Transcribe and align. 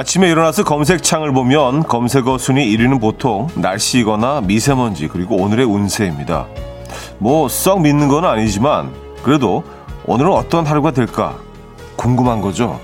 아침에 0.00 0.30
일어나서 0.30 0.64
검색창을 0.64 1.30
보면 1.34 1.82
검색어 1.82 2.38
순위 2.38 2.74
1위는 2.74 3.02
보통 3.02 3.48
날씨거나 3.54 4.40
미세먼지 4.40 5.08
그리고 5.08 5.36
오늘의 5.36 5.66
운세입니다. 5.66 6.46
뭐 7.18 7.48
썩 7.48 7.82
믿는 7.82 8.08
건 8.08 8.24
아니지만 8.24 8.94
그래도 9.22 9.62
오늘은 10.06 10.32
어떤 10.32 10.64
하루가 10.64 10.90
될까 10.92 11.36
궁금한 11.96 12.40
거죠. 12.40 12.80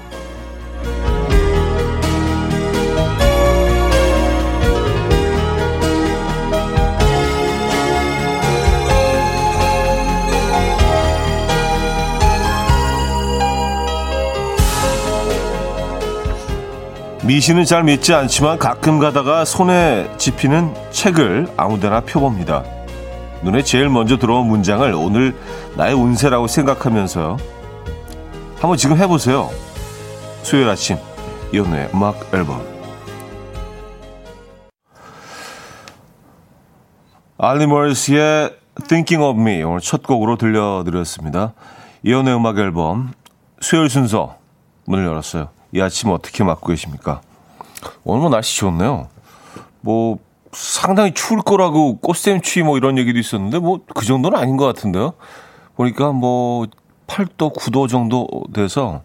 미신은 17.26 17.64
잘 17.64 17.82
믿지 17.82 18.14
않지만 18.14 18.56
가끔 18.56 19.00
가다가 19.00 19.44
손에 19.44 20.08
집히는 20.16 20.72
책을 20.92 21.48
아무데나 21.56 22.00
펴봅니다. 22.02 22.62
눈에 23.42 23.62
제일 23.62 23.88
먼저 23.88 24.16
들어온 24.16 24.46
문장을 24.46 24.92
오늘 24.94 25.36
나의 25.76 25.94
운세라고 25.94 26.46
생각하면서요. 26.46 27.36
한번 28.60 28.76
지금 28.76 28.96
해보세요. 28.96 29.50
수요일 30.42 30.68
아침 30.68 30.98
이혼의 31.52 31.90
음악 31.92 32.32
앨범 32.32 32.64
알리머스의 37.38 38.56
Thinking 38.86 39.24
of 39.24 39.40
Me 39.40 39.64
오늘 39.64 39.80
첫 39.80 40.04
곡으로 40.04 40.36
들려드렸습니다. 40.36 41.54
이혼의 42.04 42.36
음악 42.36 42.58
앨범 42.58 43.10
수요일 43.60 43.90
순서 43.90 44.36
문을 44.84 45.04
열었어요. 45.04 45.55
이 45.72 45.80
아침 45.80 46.10
어떻게 46.10 46.44
맞고 46.44 46.68
계십니까? 46.68 47.20
오늘 48.04 48.20
뭐 48.22 48.30
날씨 48.30 48.56
좋네요. 48.58 49.08
뭐 49.80 50.18
상당히 50.52 51.12
추울 51.12 51.42
거라고 51.42 51.98
꽃샘 51.98 52.40
추위 52.40 52.62
뭐 52.64 52.76
이런 52.76 52.98
얘기도 52.98 53.18
있었는데 53.18 53.58
뭐 53.58 53.80
그 53.94 54.04
정도는 54.04 54.38
아닌 54.38 54.56
것 54.56 54.64
같은데요. 54.66 55.12
보니까 55.76 56.12
뭐 56.12 56.66
8도, 57.06 57.54
9도 57.54 57.88
정도 57.88 58.26
돼서 58.52 59.02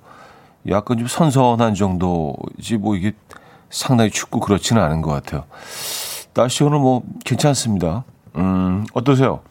약간 0.70 0.98
좀 0.98 1.08
선선한 1.08 1.73
정도지 1.76 2.78
뭐 2.78 2.96
이게 2.96 3.14
상당히 3.70 4.09
춥고 4.12 4.40
그렇지는 4.40 4.81
않은 4.81 5.02
것 5.02 5.12
같아요. 5.12 5.44
날씨 6.34 6.64
오늘 6.64 6.80
뭐 6.80 7.03
괜찮습니다. 7.25 8.03
음, 8.38 8.86
어떠세요? 8.94 9.42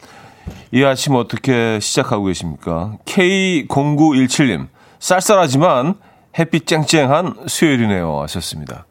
이 0.71 0.83
아침 0.83 1.15
어떻게 1.15 1.79
시작하고 1.79 2.25
계십니까? 2.25 2.97
K0917님, 3.05 4.67
쌀쌀하지만 4.99 5.95
햇빛 6.37 6.67
쨍쨍한 6.67 7.47
수요일이네요. 7.47 8.21
하셨습니다. 8.21 8.85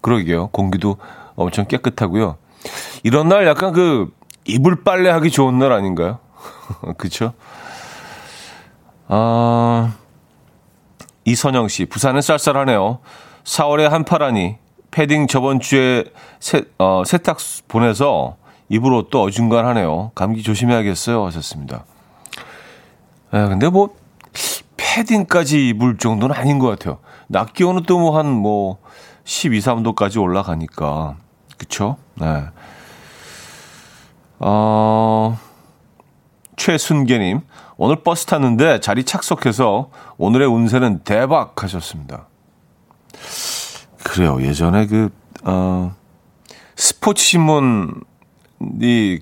그러게요. 0.00 0.48
공기도 0.48 0.96
엄청 1.36 1.66
깨끗하고요. 1.66 2.36
이런 3.02 3.28
날 3.28 3.46
약간 3.46 3.72
그 3.72 4.12
이불 4.44 4.82
빨래 4.82 5.10
하기 5.10 5.30
좋은 5.30 5.58
날 5.58 5.72
아닌가요? 5.72 6.18
그쵸? 6.98 7.32
아, 9.08 9.94
이선영 11.24 11.68
씨, 11.68 11.86
부산은 11.86 12.22
쌀쌀하네요. 12.22 12.98
4월에 13.44 13.88
한파라니, 13.88 14.56
패딩 14.90 15.26
저번 15.26 15.60
주에 15.60 16.04
세, 16.38 16.62
어, 16.78 17.02
세탁 17.04 17.38
보내서 17.68 18.36
입으로 18.68 19.08
또 19.10 19.22
어중간하네요. 19.22 20.12
감기 20.14 20.42
조심해야겠어요. 20.42 21.26
하셨습니다. 21.26 21.84
아, 23.32 23.48
근데 23.48 23.68
뭐, 23.68 23.94
패딩까지 24.90 25.68
입을 25.68 25.98
정도는 25.98 26.34
아닌 26.34 26.58
것 26.58 26.66
같아요. 26.66 26.98
낮 27.28 27.52
기온은 27.52 27.84
또 27.84 28.00
뭐 28.00 28.18
한뭐 28.18 28.40
뭐 28.40 28.78
12, 29.24 29.60
3도까지 29.60 30.20
올라가니까. 30.20 31.16
그쵸? 31.56 31.96
네. 32.14 32.44
어, 34.40 35.38
최순계님, 36.56 37.40
오늘 37.76 38.02
버스 38.02 38.26
탔는데 38.26 38.80
자리 38.80 39.04
착석해서 39.04 39.90
오늘의 40.18 40.48
운세는 40.48 41.00
대박 41.04 41.62
하셨습니다. 41.62 42.26
그래요. 44.02 44.42
예전에 44.42 44.86
그, 44.86 45.10
어, 45.44 45.94
스포츠 46.74 47.22
신문이 47.22 48.00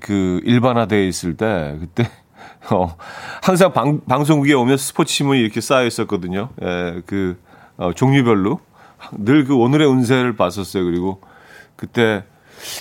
그 0.00 0.40
일반화되어 0.44 1.02
있을 1.02 1.36
때, 1.36 1.76
그때 1.80 2.08
어, 2.72 2.96
항상 3.42 3.72
방, 3.72 4.00
방송국에 4.06 4.52
오면 4.54 4.76
스포츠 4.76 5.12
신문이 5.14 5.40
이렇게 5.40 5.60
쌓여 5.60 5.86
있었거든요. 5.86 6.50
예, 6.62 7.02
그, 7.06 7.40
어, 7.76 7.92
종류별로. 7.94 8.60
늘 9.12 9.44
그 9.44 9.54
오늘의 9.54 9.86
운세를 9.88 10.36
봤었어요. 10.36 10.84
그리고 10.84 11.20
그때, 11.76 12.24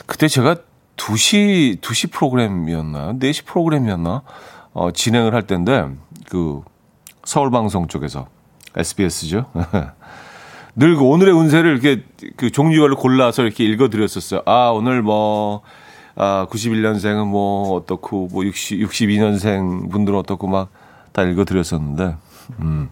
그때 0.07 0.27
제가 0.27 0.57
2시, 0.97 1.79
2시 1.79 2.11
프로그램이었나? 2.11 3.13
4시 3.13 3.45
프로그램이었나? 3.45 4.23
어, 4.73 4.91
진행을 4.91 5.33
할 5.33 5.43
때인데, 5.43 5.89
그, 6.29 6.61
서울 7.23 7.51
방송 7.51 7.87
쪽에서. 7.87 8.27
SBS죠. 8.75 9.45
늘 10.75 10.95
그 10.95 11.03
오늘의 11.03 11.33
운세를 11.33 11.71
이렇게 11.71 12.03
그 12.35 12.51
종류별로 12.51 12.97
골라서 12.97 13.43
이렇게 13.43 13.63
읽어드렸었어요. 13.63 14.41
아, 14.45 14.69
오늘 14.69 15.01
뭐, 15.01 15.61
아, 16.17 16.47
91년생은 16.49 17.27
뭐 17.27 17.75
어떻고, 17.75 18.27
뭐 18.31 18.43
60, 18.43 18.79
62년생 18.89 19.89
분들은 19.91 20.17
어떻고 20.17 20.47
막 20.47 20.69
다 21.17 21.23
읽어드렸었는데, 21.23 22.15
음. 22.59 22.91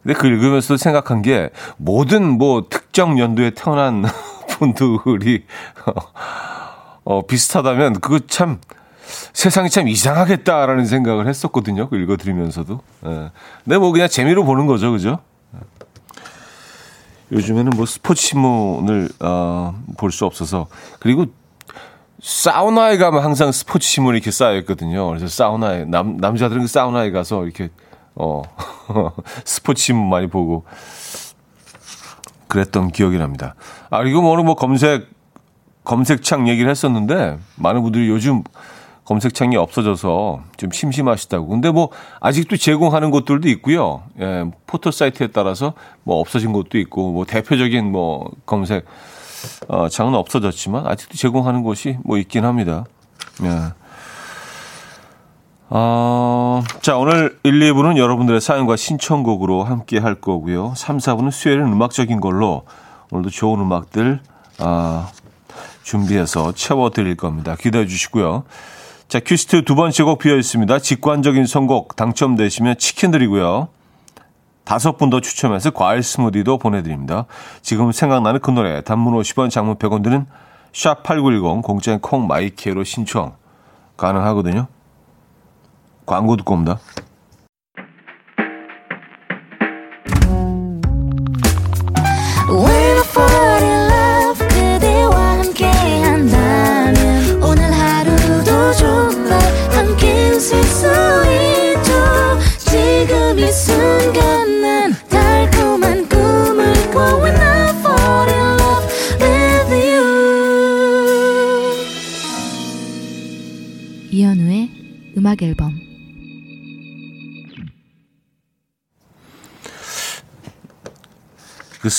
근데 0.00 0.14
그 0.16 0.28
읽으면서 0.28 0.76
생각한 0.76 1.22
게 1.22 1.50
모든 1.76 2.38
뭐 2.38 2.66
특정 2.70 3.18
연도에 3.18 3.50
태어난 3.50 4.04
분들이 4.48 5.44
어, 7.02 7.26
비슷하다면 7.26 7.94
그거 7.94 8.20
참 8.28 8.60
세상이 9.32 9.70
참 9.70 9.88
이상하겠다라는 9.88 10.86
생각을 10.86 11.26
했었거든요. 11.26 11.88
그 11.88 11.96
읽어드리면서도. 11.96 12.80
예. 13.06 13.30
근데 13.64 13.78
뭐 13.78 13.90
그냥 13.90 14.06
재미로 14.06 14.44
보는 14.44 14.66
거죠. 14.66 14.92
그죠? 14.92 15.18
요즘에는 17.32 17.72
뭐 17.74 17.86
스포츠 17.86 18.22
신문을 18.22 19.08
어, 19.18 19.74
볼 19.98 20.12
수 20.12 20.26
없어서 20.26 20.68
그리고 21.00 21.26
사우나에 22.22 22.98
가면 22.98 23.22
항상 23.22 23.50
스포츠 23.50 23.88
신문이 23.88 24.18
이렇게 24.18 24.30
쌓여 24.30 24.56
있거든요. 24.58 25.08
그래서 25.08 25.26
사우나에 25.26 25.84
남 25.84 26.16
남자들은 26.18 26.62
그 26.62 26.68
사우나에 26.68 27.10
가서 27.10 27.44
이렇게 27.44 27.70
어 28.14 28.42
스포츠 29.44 29.82
신문 29.82 30.08
많이 30.08 30.26
보고 30.26 30.64
그랬던 32.48 32.92
기억이 32.92 33.16
납니다. 33.16 33.54
아뭐 33.90 34.30
오늘 34.30 34.44
뭐 34.44 34.54
검색 34.54 35.08
검색창 35.84 36.48
얘기를 36.48 36.70
했었는데 36.70 37.38
많은 37.56 37.82
분들이 37.82 38.08
요즘 38.08 38.42
검색창이 39.04 39.56
없어져서 39.56 40.42
좀 40.56 40.70
심심하시다고. 40.70 41.48
근데 41.48 41.70
뭐 41.70 41.88
아직도 42.20 42.56
제공하는 42.56 43.10
곳들도 43.10 43.48
있고요. 43.48 44.02
예, 44.20 44.44
포털 44.66 44.92
사이트에 44.92 45.28
따라서 45.28 45.72
뭐 46.04 46.20
없어진 46.20 46.52
곳도 46.52 46.78
있고 46.78 47.12
뭐 47.12 47.24
대표적인 47.24 47.90
뭐 47.90 48.30
검색 48.46 48.84
어, 49.68 49.88
장은 49.88 50.14
없어졌지만 50.14 50.86
아직도 50.86 51.16
제공하는 51.16 51.62
곳이 51.62 51.98
뭐 52.04 52.18
있긴 52.18 52.44
합니다. 52.44 52.84
예. 53.42 53.72
어, 55.72 56.62
자, 56.82 56.96
오늘 56.96 57.38
1, 57.44 57.60
2부는 57.60 57.96
여러분들의 57.96 58.40
사연과 58.40 58.76
신청곡으로 58.76 59.62
함께 59.62 59.98
할 59.98 60.16
거고요. 60.16 60.74
3, 60.76 60.98
4부는 60.98 61.30
수요일은 61.30 61.72
음악적인 61.72 62.20
걸로 62.20 62.64
오늘도 63.12 63.30
좋은 63.30 63.60
음악들 63.60 64.20
아, 64.58 65.08
준비해서 65.84 66.52
채워드릴 66.52 67.16
겁니다. 67.16 67.56
기대해 67.58 67.86
주시고요. 67.86 68.44
자, 69.08 69.20
큐시트 69.20 69.64
두 69.64 69.74
번째 69.74 70.02
곡 70.02 70.18
비어 70.18 70.36
있습니다. 70.36 70.78
직관적인 70.80 71.46
선곡 71.46 71.96
당첨되시면 71.96 72.78
치킨 72.78 73.10
드리고요. 73.10 73.68
다섯 74.64 74.96
분 74.96 75.10
더 75.10 75.20
추첨해서 75.20 75.70
과일 75.70 76.02
스무디도 76.02 76.58
보내드립니다. 76.58 77.26
지금 77.62 77.92
생각나는 77.92 78.40
그 78.40 78.50
노래 78.50 78.82
단문 78.82 79.14
50원 79.14 79.50
장문 79.50 79.76
100원 79.76 80.02
드는 80.02 80.26
샵8910 80.72 81.62
공짜인 81.62 81.98
콩 82.00 82.26
my 82.26 82.49
K로 82.49 82.84
신청 82.84 83.34
가능하거든요. 83.96 84.68
광고 86.06 86.36
듣고 86.36 86.54
옵니다. 86.54 86.78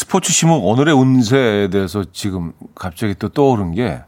스포츠 0.01 0.33
신문 0.33 0.62
오늘의 0.62 0.95
운세에 0.95 1.68
대해서 1.68 2.03
지금 2.12 2.53
갑자기 2.74 3.13
또 3.13 3.30
떠오른 3.30 3.71
게 3.75 4.01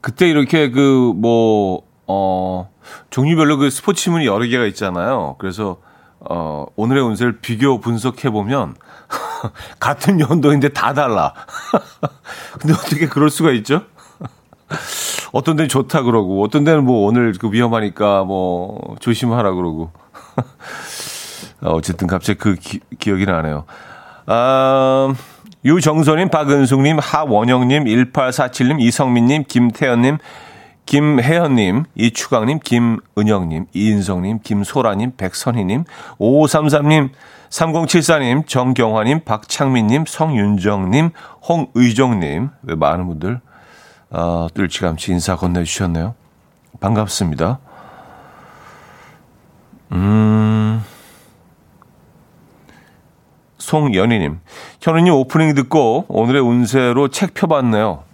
그때 0.00 0.26
이렇게 0.26 0.70
그 0.70 1.12
뭐, 1.14 1.82
어, 2.06 2.70
종류별로 3.10 3.58
그 3.58 3.68
스포츠 3.68 4.04
신문이 4.04 4.24
여러 4.24 4.46
개가 4.46 4.64
있잖아요. 4.68 5.36
그래서 5.38 5.82
어, 6.20 6.64
오늘의 6.76 7.02
운세를 7.04 7.40
비교 7.40 7.78
분석해 7.78 8.30
보면 8.30 8.74
같은 9.78 10.18
연도인데 10.18 10.70
다 10.70 10.94
달라. 10.94 11.34
근데 12.58 12.72
어떻게 12.72 13.06
그럴 13.06 13.28
수가 13.28 13.50
있죠? 13.52 13.82
어떤 15.32 15.56
데는 15.56 15.68
좋다 15.68 16.04
그러고 16.04 16.42
어떤 16.42 16.64
데는 16.64 16.86
뭐 16.86 17.06
오늘 17.06 17.34
그 17.34 17.52
위험하니까 17.52 18.24
뭐 18.24 18.96
조심하라 19.00 19.52
그러고 19.52 19.92
어쨌든 21.60 22.06
갑자기 22.06 22.38
그 22.38 22.54
기, 22.54 22.80
기억이 22.98 23.26
나네요. 23.26 23.66
아, 24.30 25.14
유정선님, 25.64 26.28
박은숙님, 26.28 26.98
하원영님, 26.98 27.84
1847님, 27.84 28.78
이성민님, 28.78 29.44
김태현님, 29.48 30.18
김혜연님, 30.84 31.84
이추강님, 31.94 32.60
김은영님, 32.62 33.66
이인성님, 33.72 34.40
김소라님, 34.42 35.12
백선희님, 35.16 35.84
5533님, 36.18 37.10
3074님, 37.48 38.46
정경화님, 38.46 39.20
박창민님, 39.24 40.04
성윤정님, 40.06 41.10
홍의정님, 41.48 42.50
왜 42.62 42.74
많은 42.74 43.06
분들, 43.06 43.40
어, 44.10 44.46
뜰치감치 44.52 45.12
인사 45.12 45.36
건네주셨네요. 45.36 46.14
반갑습니다. 46.80 47.58
음, 49.92 50.84
송연희님, 53.58 54.40
현우님 54.80 55.12
오프닝 55.12 55.54
듣고 55.54 56.06
오늘의 56.08 56.42
운세로 56.42 57.08
책 57.08 57.34
펴봤네요. 57.34 58.04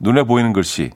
눈에 0.00 0.24
보이는 0.24 0.52
글씨. 0.52 0.90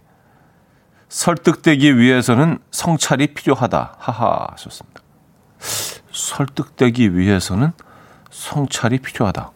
설득되기 1.09 1.99
위해서는 1.99 2.59
성찰이 2.73 3.29
필요하다. 3.29 3.95
하하, 3.99 4.49
좋습니다. 4.57 5.01
설득되기 6.13 7.17
위해서는 7.17 7.71
성찰이 8.31 8.99
필요하다. 8.99 9.53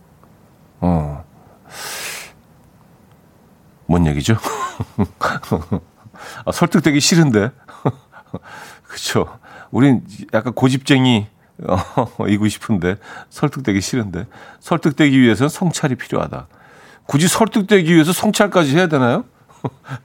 어. 0.81 1.25
뭔 3.87 4.07
얘기죠? 4.07 4.37
아, 6.45 6.53
설득되기 6.53 7.01
싫은데. 7.01 7.51
그쵸. 8.85 9.39
우린 9.71 10.05
약간 10.33 10.53
고집쟁이, 10.53 11.27
어, 11.67 12.27
이고 12.29 12.49
싶은데, 12.49 12.97
설득되기 13.31 13.81
싫은데, 13.81 14.27
설득되기 14.61 15.21
위해서는 15.21 15.49
성찰이 15.49 15.97
필요하다. 15.97 16.47
굳이 17.07 17.27
설득되기 17.27 17.93
위해서 17.95 18.13
성찰까지 18.13 18.77
해야 18.77 18.87
되나요? 18.87 19.25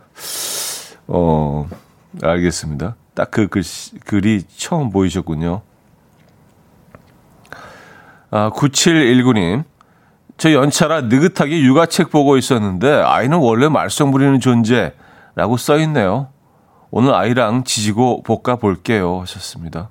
어, 1.08 1.70
알겠습니다. 2.22 2.96
딱 3.14 3.32
그 3.32 3.48
글이 4.06 4.44
처음 4.58 4.90
보이셨군요. 4.90 5.62
아, 8.32 8.50
9719님. 8.52 9.64
저 10.38 10.52
연차라 10.52 11.02
느긋하게 11.02 11.62
육아책 11.62 12.10
보고 12.10 12.38
있었는데 12.38 12.92
아이는 12.92 13.38
원래 13.38 13.70
말썽 13.70 14.12
부리는 14.12 14.40
존재라고 14.40 15.58
써 15.58 15.78
있네요. 15.80 16.30
오늘 16.90 17.14
아이랑 17.14 17.64
지지고 17.64 18.24
볶아 18.24 18.56
볼게요 18.56 19.22
하셨습니다. 19.22 19.90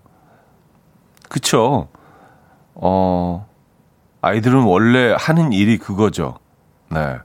그쵸? 1.32 1.88
어, 2.74 3.48
아이들은 4.20 4.64
원래 4.64 5.16
하는 5.18 5.54
일이 5.54 5.78
그거죠. 5.78 6.38
네. 6.90 7.16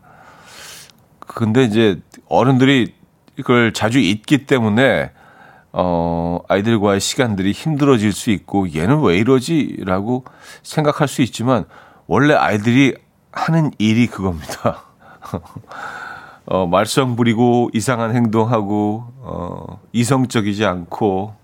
근데 1.19 1.65
이제 1.65 1.99
어른들이 2.29 2.95
이걸 3.37 3.73
자주 3.73 3.99
잊기 3.99 4.45
때문에 4.45 5.11
어, 5.73 6.39
아이들과의 6.47 7.01
시간들이 7.01 7.51
힘들어질 7.51 8.13
수 8.13 8.31
있고 8.31 8.73
얘는 8.73 9.01
왜 9.01 9.17
이러지? 9.17 9.79
라고 9.81 10.23
생각할 10.63 11.09
수 11.09 11.21
있지만 11.21 11.65
원래 12.07 12.33
아이들이 12.33 12.95
하는 13.33 13.71
일이 13.77 14.07
그겁니다. 14.07 14.83
어, 16.47 16.65
말썽 16.65 17.17
부리고 17.17 17.71
이상한 17.73 18.15
행동하고 18.15 19.03
어, 19.17 19.81
이성적이지 19.91 20.63
않고 20.63 21.35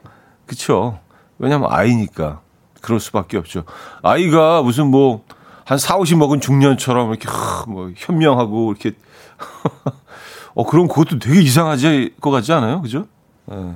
그쵸? 0.46 0.98
왜냐면 1.40 1.68
아이니까 1.70 2.40
그럴 2.84 3.00
수밖에 3.00 3.38
없죠. 3.38 3.64
아이가 4.04 4.62
무슨 4.62 4.92
뭐 4.92 5.24
한 5.66 5.78
4, 5.78 5.98
50 5.98 6.18
먹은 6.18 6.42
중년처럼 6.42 7.10
이렇게 7.10 7.28
뭐 7.68 7.92
현명하고 7.96 8.72
이렇게 8.72 8.98
어 10.56 10.66
그럼 10.66 10.88
그것도 10.88 11.20
되게 11.20 11.42
이상하지 11.42 12.16
것 12.20 12.32
같지 12.32 12.52
않아요? 12.54 12.82
그죠? 12.82 13.08
예. 13.52 13.76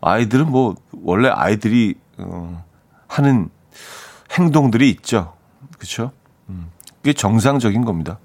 아이들은 0.00 0.50
뭐 0.50 0.76
원래 1.02 1.28
아이들이 1.28 1.94
어, 2.18 2.64
하는 3.08 3.48
행동들이 4.32 4.90
있죠. 4.90 5.34
그렇죠? 5.78 6.12
음, 6.48 6.70
그게 6.96 7.12
정상적인 7.12 7.84
겁니다. 7.84 8.18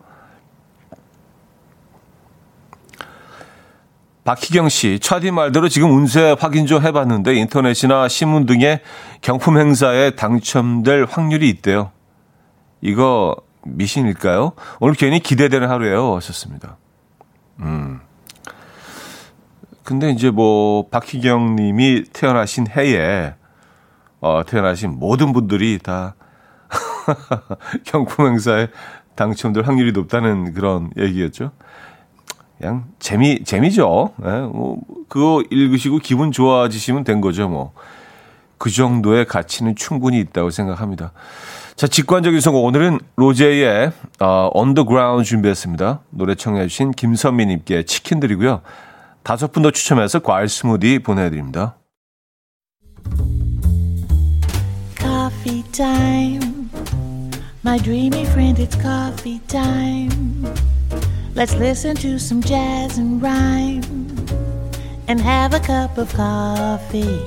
박희경 4.26 4.70
씨, 4.70 4.98
차디 5.00 5.30
말대로 5.30 5.70
지금 5.70 5.96
운세 5.96 6.36
확인 6.40 6.66
좀 6.66 6.82
해봤는데 6.82 7.36
인터넷이나 7.36 8.08
신문 8.08 8.48
등의 8.48 8.82
경품 9.22 9.60
행사에 9.60 10.16
당첨될 10.16 11.06
확률이 11.08 11.48
있대요. 11.50 11.92
이거 12.82 13.36
미신일까요? 13.64 14.54
오늘 14.80 14.96
괜히 14.96 15.20
기대되는 15.20 15.70
하루예요. 15.70 16.16
하셨습니다. 16.16 16.78
음. 17.60 18.02
근데 19.84 20.10
이제 20.10 20.32
뭐 20.32 20.90
박희경 20.90 21.56
님이 21.56 22.04
태어나신 22.12 22.66
해에 22.68 23.36
어, 24.22 24.42
태어나신 24.44 24.98
모든 24.98 25.34
분들이 25.34 25.78
다 25.78 26.16
경품 27.86 28.26
행사에 28.26 28.70
당첨될 29.14 29.66
확률이 29.66 29.92
높다는 29.92 30.56
그런 30.56 30.90
얘기였죠. 30.98 31.52
그냥 32.58 32.86
재미 33.00 33.44
재미죠. 33.44 34.14
예, 34.24 34.30
뭐 34.42 34.80
그거 35.10 35.44
읽으시고 35.50 36.00
기분 36.00 36.32
좋아지시면 36.32 37.04
된 37.04 37.22
거죠, 37.22 37.50
뭐. 37.50 37.74
그 38.58 38.72
정도의 38.72 39.26
가치는 39.26 39.76
충분히 39.76 40.20
있다고 40.20 40.50
생각합니다. 40.50 41.12
자, 41.76 41.88
직관적인 41.88 42.40
선곡. 42.40 42.64
오늘은 42.64 43.00
로제의 43.18 43.92
어, 44.22 44.50
Ground 44.88 45.28
준비했습니다. 45.28 46.00
노래 46.12 46.36
청해 46.36 46.68
주신 46.68 46.92
김선미 46.92 47.46
님께 47.48 47.84
치킨 47.84 48.22
드리고요. 48.22 48.62
다섯 49.24 49.52
분 49.52 49.62
더 49.62 49.72
추첨해서 49.72 50.20
과일 50.20 50.48
스무디 50.48 51.00
보내 51.00 51.30
드립니다. 51.30 51.76
Coffee 54.98 55.64
time. 55.72 56.70
My 57.66 57.78
dreamy 57.80 58.22
friend, 58.22 58.62
it's 58.62 58.80
coffee 58.80 59.40
time. 59.48 60.46
Let's 61.36 61.54
listen 61.54 61.96
to 61.98 62.16
some 62.16 62.42
jazz 62.42 62.98
and 62.98 63.22
rhyme 63.22 63.84
and 65.10 65.20
have 65.20 65.54
a 65.54 65.60
cup 65.60 65.98
of 66.00 66.10
coffee. 66.16 67.20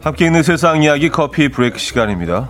함께 0.00 0.24
있는 0.24 0.42
세상 0.42 0.82
이야기 0.82 1.10
커피 1.10 1.50
브레이크 1.50 1.78
시간입니다. 1.78 2.48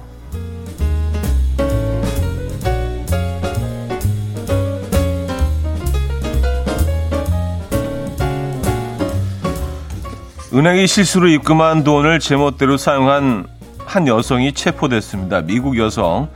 은행이 10.54 10.86
실수로 10.86 11.26
입금한 11.26 11.82
돈을 11.82 12.20
제멋대로 12.20 12.76
사용한 12.76 13.48
한 13.84 14.06
여성이 14.06 14.52
체포됐습니다. 14.52 15.40
미국 15.40 15.78
여성 15.78 16.28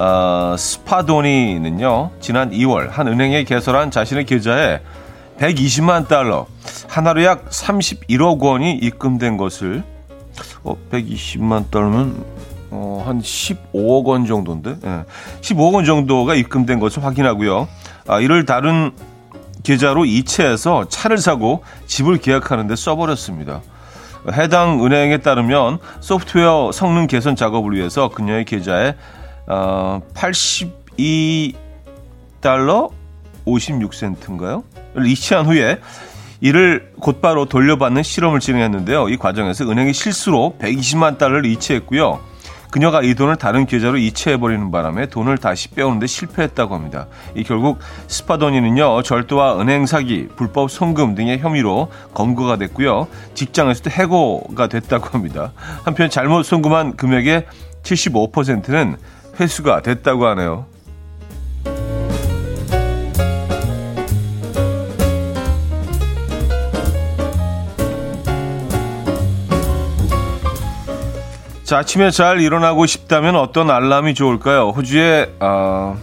어, 0.00 0.56
스파도니는요 0.56 2.10
지난 2.20 2.50
2월 2.52 2.88
한 2.88 3.06
은행에 3.06 3.44
개설한 3.44 3.90
자신의 3.90 4.24
계좌에 4.24 4.80
120만 5.38 6.08
달러 6.08 6.46
하나로 6.88 7.22
약 7.24 7.50
31억 7.50 8.40
원이 8.40 8.78
입금된 8.78 9.36
것을 9.36 9.82
어, 10.64 10.74
120만 10.90 11.70
달러면 11.70 12.24
어, 12.70 13.04
한 13.06 13.20
15억 13.20 14.06
원 14.06 14.24
정도인데 14.24 14.76
예, 14.82 15.04
15억 15.42 15.74
원 15.74 15.84
정도가 15.84 16.34
입금된 16.34 16.80
것을 16.80 17.04
확인하고요. 17.04 17.68
아, 18.06 18.20
이를 18.20 18.46
다른 18.46 18.92
계좌로 19.64 20.06
이체해서 20.06 20.88
차를 20.88 21.18
사고 21.18 21.62
집을 21.86 22.18
계약하는데 22.18 22.74
써버렸습니다. 22.74 23.60
해당 24.32 24.82
은행에 24.84 25.18
따르면 25.18 25.78
소프트웨어 26.00 26.70
성능 26.72 27.06
개선 27.06 27.36
작업을 27.36 27.74
위해서 27.74 28.08
그녀의 28.08 28.46
계좌에 28.46 28.94
어, 29.50 30.00
82달러 30.14 32.90
56센트인가요? 33.44 34.62
이체한 35.04 35.46
후에 35.46 35.80
이를 36.40 36.92
곧바로 37.00 37.46
돌려받는 37.46 38.04
실험을 38.04 38.38
진행했는데요. 38.38 39.08
이 39.08 39.16
과정에서 39.16 39.68
은행이 39.68 39.92
실수로 39.92 40.54
120만 40.60 41.18
달러를 41.18 41.46
이체했고요. 41.46 42.20
그녀가 42.70 43.02
이 43.02 43.16
돈을 43.16 43.34
다른 43.34 43.66
계좌로 43.66 43.98
이체해버리는 43.98 44.70
바람에 44.70 45.06
돈을 45.06 45.38
다시 45.38 45.66
빼오는데 45.70 46.06
실패했다고 46.06 46.72
합니다. 46.72 47.08
이 47.34 47.42
결국 47.42 47.80
스파더니는요 48.06 49.02
절도와 49.02 49.60
은행 49.60 49.86
사기, 49.86 50.28
불법 50.36 50.70
송금 50.70 51.16
등의 51.16 51.40
혐의로 51.40 51.90
검거가 52.14 52.58
됐고요. 52.58 53.08
직장에서도 53.34 53.90
해고가 53.90 54.68
됐다고 54.68 55.08
합니다. 55.08 55.52
한편 55.82 56.08
잘못 56.08 56.44
송금한 56.44 56.96
금액의 56.96 57.46
75%는 57.82 58.96
회수가 59.40 59.82
됐다고 59.82 60.26
하네요. 60.26 60.66
자, 71.64 71.78
아침에 71.78 72.10
잘 72.10 72.40
일어나고 72.40 72.84
싶다면 72.86 73.36
어떤 73.36 73.70
알람이 73.70 74.14
좋을까요? 74.14 74.70
호주의 74.70 75.30
어, 75.38 75.96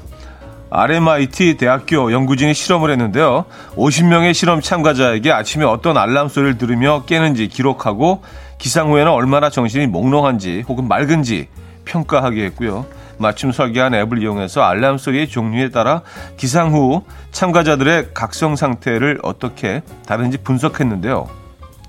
RMIT 0.69 1.57
대학교 1.57 2.11
연구진이 2.11 2.53
실험을 2.53 2.89
했는데요. 2.91 3.43
50명의 3.75 4.33
실험 4.33 4.61
참가자에게 4.61 5.29
아침에 5.31 5.65
어떤 5.65 5.97
알람 5.97 6.29
소리를 6.29 6.57
들으며 6.57 7.03
깨는지 7.05 7.49
기록하고 7.49 8.23
기상 8.57 8.91
후에는 8.91 9.11
얼마나 9.11 9.49
정신이 9.49 9.87
몽롱한지 9.87 10.63
혹은 10.69 10.87
맑은지 10.87 11.49
평가하게 11.83 12.45
했고요. 12.45 12.85
맞춤 13.17 13.51
설계한 13.51 13.93
앱을 13.93 14.21
이용해서 14.21 14.61
알람 14.61 14.97
소리의 14.97 15.27
종류에 15.27 15.69
따라 15.69 16.01
기상 16.37 16.73
후 16.73 17.03
참가자들의 17.31 18.09
각성 18.13 18.55
상태를 18.55 19.19
어떻게 19.23 19.81
다른지 20.05 20.37
분석했는데요. 20.37 21.27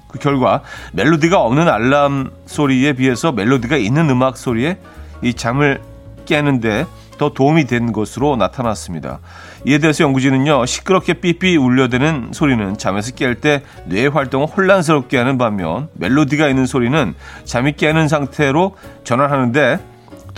그 0.08 0.18
결과 0.18 0.62
멜로디가 0.92 1.40
없는 1.40 1.68
알람 1.68 2.30
소리에 2.46 2.94
비해서 2.94 3.32
멜로디가 3.32 3.76
있는 3.76 4.08
음악 4.10 4.36
소리에 4.36 4.78
이 5.22 5.34
잠을 5.34 5.80
깨는데 6.24 6.86
더 7.18 7.30
도움이 7.30 7.64
된 7.64 7.92
것으로 7.92 8.36
나타났습니다. 8.36 9.18
이에 9.66 9.78
대해서 9.78 10.04
연구진은요, 10.04 10.66
시끄럽게 10.66 11.14
삐삐 11.14 11.56
울려대는 11.56 12.30
소리는 12.32 12.78
잠에서 12.78 13.10
깰 13.10 13.40
때 13.40 13.62
뇌 13.86 14.06
활동을 14.06 14.46
혼란스럽게 14.46 15.18
하는 15.18 15.36
반면 15.36 15.88
멜로디가 15.94 16.48
있는 16.48 16.64
소리는 16.64 17.14
잠이 17.44 17.72
깨는 17.72 18.06
상태로 18.06 18.76
전환하는데 19.02 19.78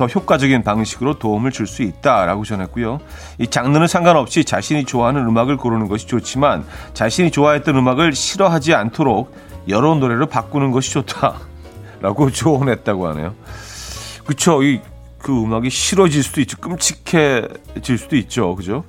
더 0.00 0.06
효과적인 0.06 0.62
방식으로 0.62 1.18
도움을 1.18 1.50
줄 1.50 1.66
수 1.66 1.82
있다라고 1.82 2.44
전했고요. 2.44 3.00
이 3.38 3.46
장르는 3.46 3.86
상관없이 3.86 4.44
자신이 4.44 4.86
좋아하는 4.86 5.26
음악을 5.26 5.58
고르는 5.58 5.88
것이 5.88 6.06
좋지만 6.06 6.64
자신이 6.94 7.30
좋아했던 7.30 7.76
음악을 7.76 8.14
싫어하지 8.14 8.74
않도록 8.74 9.36
여러 9.68 9.94
노래를 9.94 10.24
바꾸는 10.24 10.70
것이 10.70 10.90
좋다라고 10.92 12.30
조언했다고 12.32 13.08
하네요. 13.08 13.34
그쵸? 14.24 14.62
이, 14.62 14.80
그 15.18 15.38
음악이 15.44 15.68
싫어질 15.68 16.22
수도 16.22 16.40
있죠. 16.40 16.56
끔찍해질 16.56 17.98
수도 17.98 18.16
있죠. 18.16 18.56
그죠? 18.56 18.84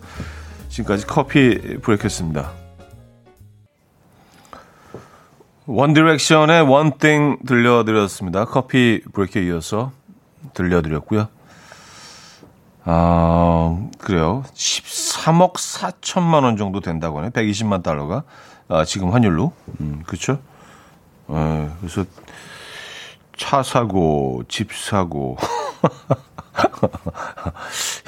지금까지 0.70 1.06
커피 1.08 1.77
브레이크였습니다. 1.82 2.51
One 5.67 5.93
Direction의 5.93 6.62
One 6.62 6.91
Thing 7.00 7.46
들려드렸습니다. 7.46 8.46
Coffee 8.45 9.01
Break에 9.13 9.43
이어서 9.48 9.91
들려드렸고요. 10.53 11.27
아, 12.83 13.77
그래요. 14.00 14.43
13억 14.53 15.53
4천만 15.53 16.43
원 16.43 16.57
정도 16.57 16.79
된다고 16.79 17.17
하네요. 17.17 17.31
120만 17.31 17.83
달러가. 17.83 18.24
아, 18.67 18.86
지금 18.86 19.12
환율로. 19.13 19.51
음, 19.81 20.03
그렇죠? 20.07 20.39
에, 21.29 21.69
그래서 21.79 22.05
차 23.38 23.62
사고, 23.63 24.43
집 24.48 24.74
사고. 24.74 25.38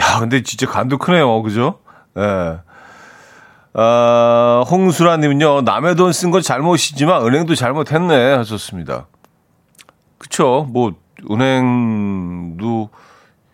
야, 0.01 0.19
근데 0.19 0.41
진짜 0.43 0.65
간도 0.67 0.97
크네요. 0.97 1.41
그죠? 1.43 1.79
예. 2.17 2.59
아, 3.75 4.63
홍수라님은요, 4.69 5.61
남의 5.61 5.95
돈 5.95 6.11
쓴 6.11 6.31
건 6.31 6.41
잘못이지만 6.41 7.25
은행도 7.25 7.55
잘못했네 7.55 8.33
하셨습니다. 8.35 9.07
그쵸. 10.17 10.67
뭐, 10.71 10.93
은행도 11.29 12.89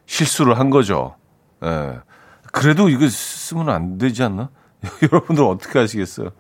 실수를 0.06 0.58
한 0.58 0.70
거죠. 0.70 1.16
예. 1.64 2.00
그래도 2.52 2.90
이거 2.90 3.08
쓰면 3.08 3.70
안 3.70 3.98
되지 3.98 4.24
않나? 4.24 4.50
여러분들 5.04 5.44
어떻게 5.44 5.80
하시겠어요? 5.80 6.32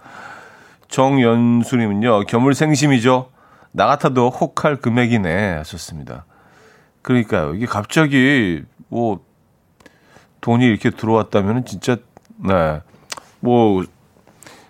정연수님은요, 0.87 2.21
겨물생심이죠. 2.21 3.29
나 3.71 3.85
같아도 3.85 4.29
혹할 4.29 4.77
금액이네. 4.77 5.55
하셨습니다. 5.57 6.25
그러니까요. 7.01 7.53
이게 7.53 7.65
갑자기, 7.65 8.63
뭐, 8.87 9.23
돈이 10.41 10.65
이렇게 10.65 10.89
들어왔다면 10.89 11.65
진짜, 11.65 11.97
네. 12.37 12.81
뭐, 13.39 13.85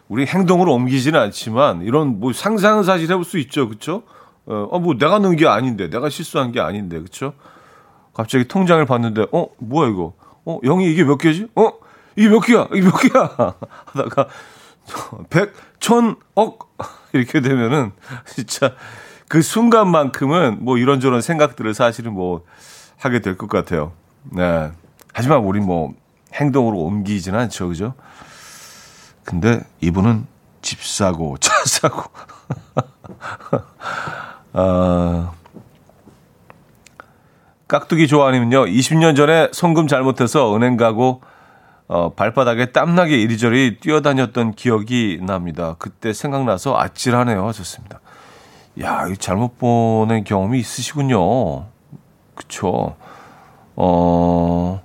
우리 0.09 0.25
행동으로 0.25 0.73
옮기지는 0.73 1.19
않지만, 1.19 1.83
이런 1.83 2.19
뭐 2.19 2.33
상상은 2.33 2.83
사실 2.83 3.09
해볼 3.09 3.23
수 3.23 3.37
있죠. 3.37 3.69
그쵸? 3.69 3.95
어, 3.95 4.18
어, 4.53 4.79
뭐 4.79 4.95
내가 4.97 5.19
넣은 5.19 5.35
게 5.35 5.47
아닌데, 5.47 5.89
내가 5.89 6.09
실수한 6.09 6.51
게 6.51 6.59
아닌데, 6.59 6.99
그쵸? 6.99 7.33
갑자기 8.13 8.47
통장을 8.47 8.83
봤는데, 8.85 9.27
어, 9.31 9.47
뭐야 9.59 9.89
이거? 9.89 10.13
어, 10.45 10.59
영이 10.63 10.91
이게 10.91 11.03
몇 11.03 11.17
개지? 11.17 11.47
어, 11.55 11.71
이게 12.15 12.29
몇 12.29 12.39
개야? 12.39 12.67
이게 12.73 12.81
몇 12.81 12.97
개야? 12.97 13.35
하다가 13.85 14.27
백, 15.29 15.53
천, 15.79 16.15
억 16.35 16.75
이렇게 17.13 17.41
되면은 17.41 17.91
진짜 18.25 18.73
그 19.27 19.41
순간만큼은 19.43 20.57
뭐 20.65 20.77
이런저런 20.79 21.21
생각들을 21.21 21.73
사실은 21.75 22.13
뭐 22.13 22.43
하게 22.97 23.19
될 23.21 23.37
것 23.37 23.47
같아요. 23.47 23.93
네. 24.23 24.71
하지만 25.13 25.39
우리 25.39 25.59
뭐 25.59 25.93
행동으로 26.33 26.79
옮기지는 26.79 27.37
않죠, 27.39 27.67
그죠? 27.67 27.93
근데 29.23 29.61
이분은 29.81 30.25
집 30.61 30.83
사고 30.83 31.37
차 31.37 31.53
사고 31.65 32.03
아, 34.53 35.31
깍두기 37.67 38.07
좋아하님은요, 38.07 38.65
20년 38.65 39.15
전에 39.15 39.49
송금 39.51 39.87
잘못해서 39.87 40.55
은행 40.55 40.75
가고, 40.75 41.21
어, 41.87 42.13
발바닥에 42.13 42.71
땀나게 42.71 43.19
이리저리 43.19 43.79
뛰어다녔던 43.79 44.53
기억이 44.53 45.19
납니다. 45.21 45.75
그때 45.79 46.13
생각나서 46.13 46.77
아찔하네요. 46.77 47.47
하셨습니다. 47.47 47.99
야, 48.81 49.07
잘못 49.17 49.57
보낸 49.57 50.23
경험이 50.23 50.59
있으시군요. 50.59 51.65
그쵸. 52.35 52.95
어, 53.75 54.81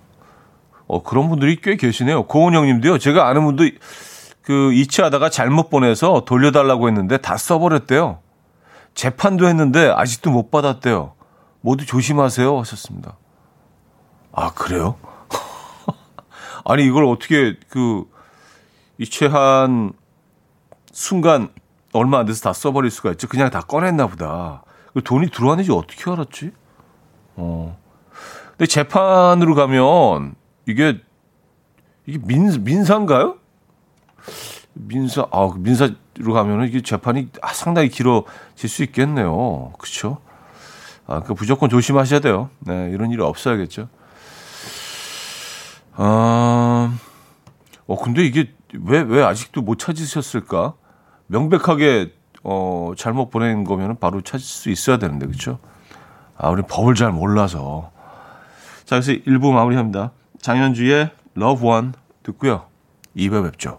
어, 0.87 1.03
그런 1.03 1.29
분들이 1.29 1.57
꽤 1.61 1.77
계시네요. 1.77 2.25
고은영 2.25 2.67
님도요, 2.67 2.99
제가 2.99 3.29
아는 3.29 3.45
분도 3.45 3.65
그 4.43 4.73
이체하다가 4.73 5.31
잘못 5.31 5.71
보내서 5.71 6.25
돌려달라고 6.27 6.89
했는데 6.89 7.17
다 7.17 7.37
써버렸대요. 7.37 8.19
재판도 8.95 9.47
했는데 9.49 9.93
아직도 9.95 10.31
못 10.31 10.51
받았대요. 10.51 11.15
모두 11.61 11.85
조심하세요 11.87 12.59
하셨습니다. 12.61 13.17
아 14.33 14.53
그래요? 14.53 14.97
아니 16.65 16.85
이걸 16.85 17.05
어떻게 17.05 17.57
그 17.69 18.05
이체한 18.99 19.93
순간 20.93 21.49
얼마 21.93 22.19
안 22.19 22.27
돼서 22.27 22.43
다 22.43 22.53
써버릴 22.53 22.91
수가 22.91 23.13
있죠. 23.13 23.29
그냥 23.29 23.51
다 23.51 23.61
꺼냈나 23.61 24.07
보다. 24.07 24.63
그 24.93 25.03
돈이 25.03 25.31
들어왔는지 25.31 25.73
어떻게 25.73 26.11
알았지? 26.11 26.53
어. 27.37 27.79
근데 28.51 28.67
재판으로 28.67 29.55
가면 29.55 30.35
이게 30.67 31.01
이게 32.07 32.19
민 32.25 32.63
민사인가요? 32.63 33.39
민사 34.75 35.27
아 35.31 35.51
민사 35.57 35.91
로 36.17 36.33
가면은 36.33 36.69
이게 36.69 36.81
재판이 36.81 37.29
아, 37.43 37.53
상당히 37.53 37.89
길어질 37.89 38.69
수 38.69 38.83
있겠네요. 38.85 39.73
그렇죠? 39.79 40.19
아, 41.07 41.21
그 41.21 41.33
무조건 41.33 41.69
조심하셔야 41.69 42.21
돼요. 42.21 42.51
네, 42.61 42.91
이런 42.93 43.11
일이 43.11 43.23
없어야겠죠. 43.23 43.89
아, 45.97 46.97
어 47.87 47.97
근데 48.03 48.25
이게 48.25 48.53
왜 48.83 49.03
왜 49.03 49.23
아직도 49.23 49.63
못 49.63 49.79
찾으셨을까? 49.79 50.75
명백하게 51.27 52.13
어 52.43 52.93
잘못 52.97 53.31
보낸 53.31 53.65
거면은 53.65 53.99
바로 53.99 54.21
찾을 54.21 54.41
수 54.45 54.71
있어야 54.71 54.99
되는데 54.99 55.27
그렇죠? 55.27 55.59
아, 56.37 56.49
우리 56.51 56.63
법을 56.63 56.95
잘 56.95 57.13
몰라서. 57.13 57.91
자, 58.85 59.01
그래서 59.01 59.13
1부 59.13 59.53
마무리합니다. 59.53 60.13
장현주의 60.41 61.11
One 61.37 61.93
듣고요. 62.23 62.67
2부 63.17 63.45
뵙죠. 63.45 63.79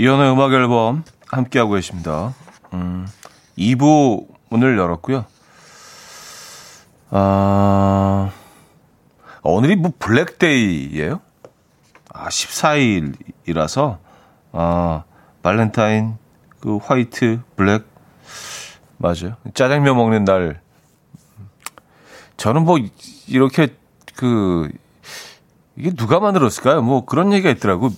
이연의 0.00 0.32
음악 0.32 0.54
앨범 0.54 1.04
함께하고 1.26 1.72
계십니다. 1.72 2.34
음, 2.72 3.06
2부 3.58 4.28
문을 4.48 4.78
열었고요. 4.78 5.26
아, 7.10 8.30
오늘이 9.42 9.76
뭐 9.76 9.92
블랙데이예요? 9.98 11.20
아, 12.14 12.28
14일이라서 12.30 13.98
아, 14.52 15.04
발렌타인 15.42 16.16
그 16.60 16.78
화이트 16.78 17.42
블랙 17.56 17.84
맞아요. 18.96 19.36
짜장면 19.52 19.96
먹는 19.96 20.24
날 20.24 20.62
저는 22.38 22.64
뭐 22.64 22.78
이렇게 23.26 23.68
그 24.16 24.66
이게 25.76 25.90
누가 25.90 26.20
만들었을까요? 26.20 26.80
뭐 26.80 27.04
그런 27.04 27.34
얘기가 27.34 27.50
있더라고. 27.50 27.90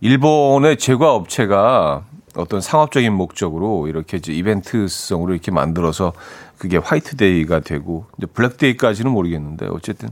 일본의 0.00 0.78
제과 0.78 1.14
업체가 1.14 2.04
어떤 2.36 2.60
상업적인 2.60 3.12
목적으로 3.12 3.88
이렇게 3.88 4.16
이제 4.16 4.32
이벤트성으로 4.32 5.32
이렇게 5.32 5.50
만들어서 5.50 6.12
그게 6.58 6.76
화이트데이가 6.76 7.60
되고 7.60 8.06
이제 8.18 8.26
블랙데이까지는 8.26 9.10
모르겠는데 9.10 9.66
어쨌든 9.70 10.10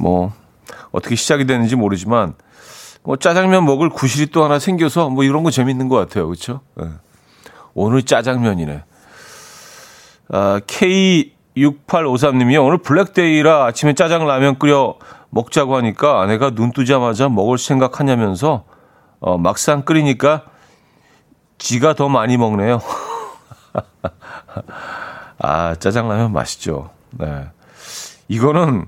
뭐 0.00 0.32
어떻게 0.92 1.16
시작이 1.16 1.44
되는지 1.46 1.76
모르지만 1.76 2.34
뭐 3.02 3.16
짜장면 3.16 3.64
먹을 3.66 3.90
구실이 3.90 4.30
또 4.30 4.44
하나 4.44 4.58
생겨서 4.58 5.10
뭐 5.10 5.24
이런 5.24 5.42
거 5.42 5.50
재밌는 5.50 5.88
것 5.88 5.96
같아요. 5.96 6.26
그렇죠? 6.26 6.60
네. 6.76 6.86
오늘 7.74 8.02
짜장면이네. 8.02 8.84
아, 10.28 10.60
K6853님이요. 10.66 12.64
오늘 12.64 12.78
블랙데이라 12.78 13.66
아침에 13.66 13.92
짜장 13.92 14.26
라면 14.26 14.58
끓여 14.58 14.96
먹자고 15.34 15.76
하니까 15.76 16.20
아내가 16.22 16.50
눈 16.50 16.72
뜨자마자 16.72 17.28
먹을 17.28 17.58
생각하냐면서 17.58 18.64
어, 19.20 19.38
막상 19.38 19.82
끓이니까 19.82 20.44
지가 21.58 21.94
더 21.94 22.08
많이 22.08 22.36
먹네요. 22.36 22.80
아, 25.38 25.74
짜장라면 25.78 26.32
맛있죠. 26.32 26.90
네. 27.10 27.46
이거는 28.28 28.86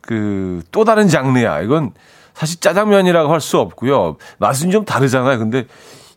그 0.00 0.62
또 0.72 0.84
다른 0.84 1.08
장르야. 1.08 1.60
이건 1.60 1.92
사실 2.34 2.60
짜장면이라고 2.60 3.32
할 3.32 3.40
수 3.40 3.58
없고요. 3.58 4.16
맛은 4.38 4.70
좀 4.70 4.84
다르잖아요. 4.84 5.38
근데 5.38 5.66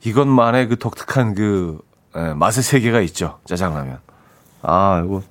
이것만의 0.04 0.68
그 0.68 0.78
독특한 0.78 1.34
그 1.34 1.80
예, 2.16 2.34
맛의 2.34 2.64
세계가 2.64 3.02
있죠. 3.02 3.40
짜장라면. 3.46 4.00
아, 4.64 5.02
이거 5.06 5.22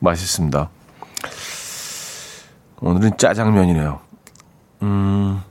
맛있습니다. 0.00 0.68
오늘은 2.80 3.16
짜장면이네요. 3.18 4.00
음. 4.82 5.42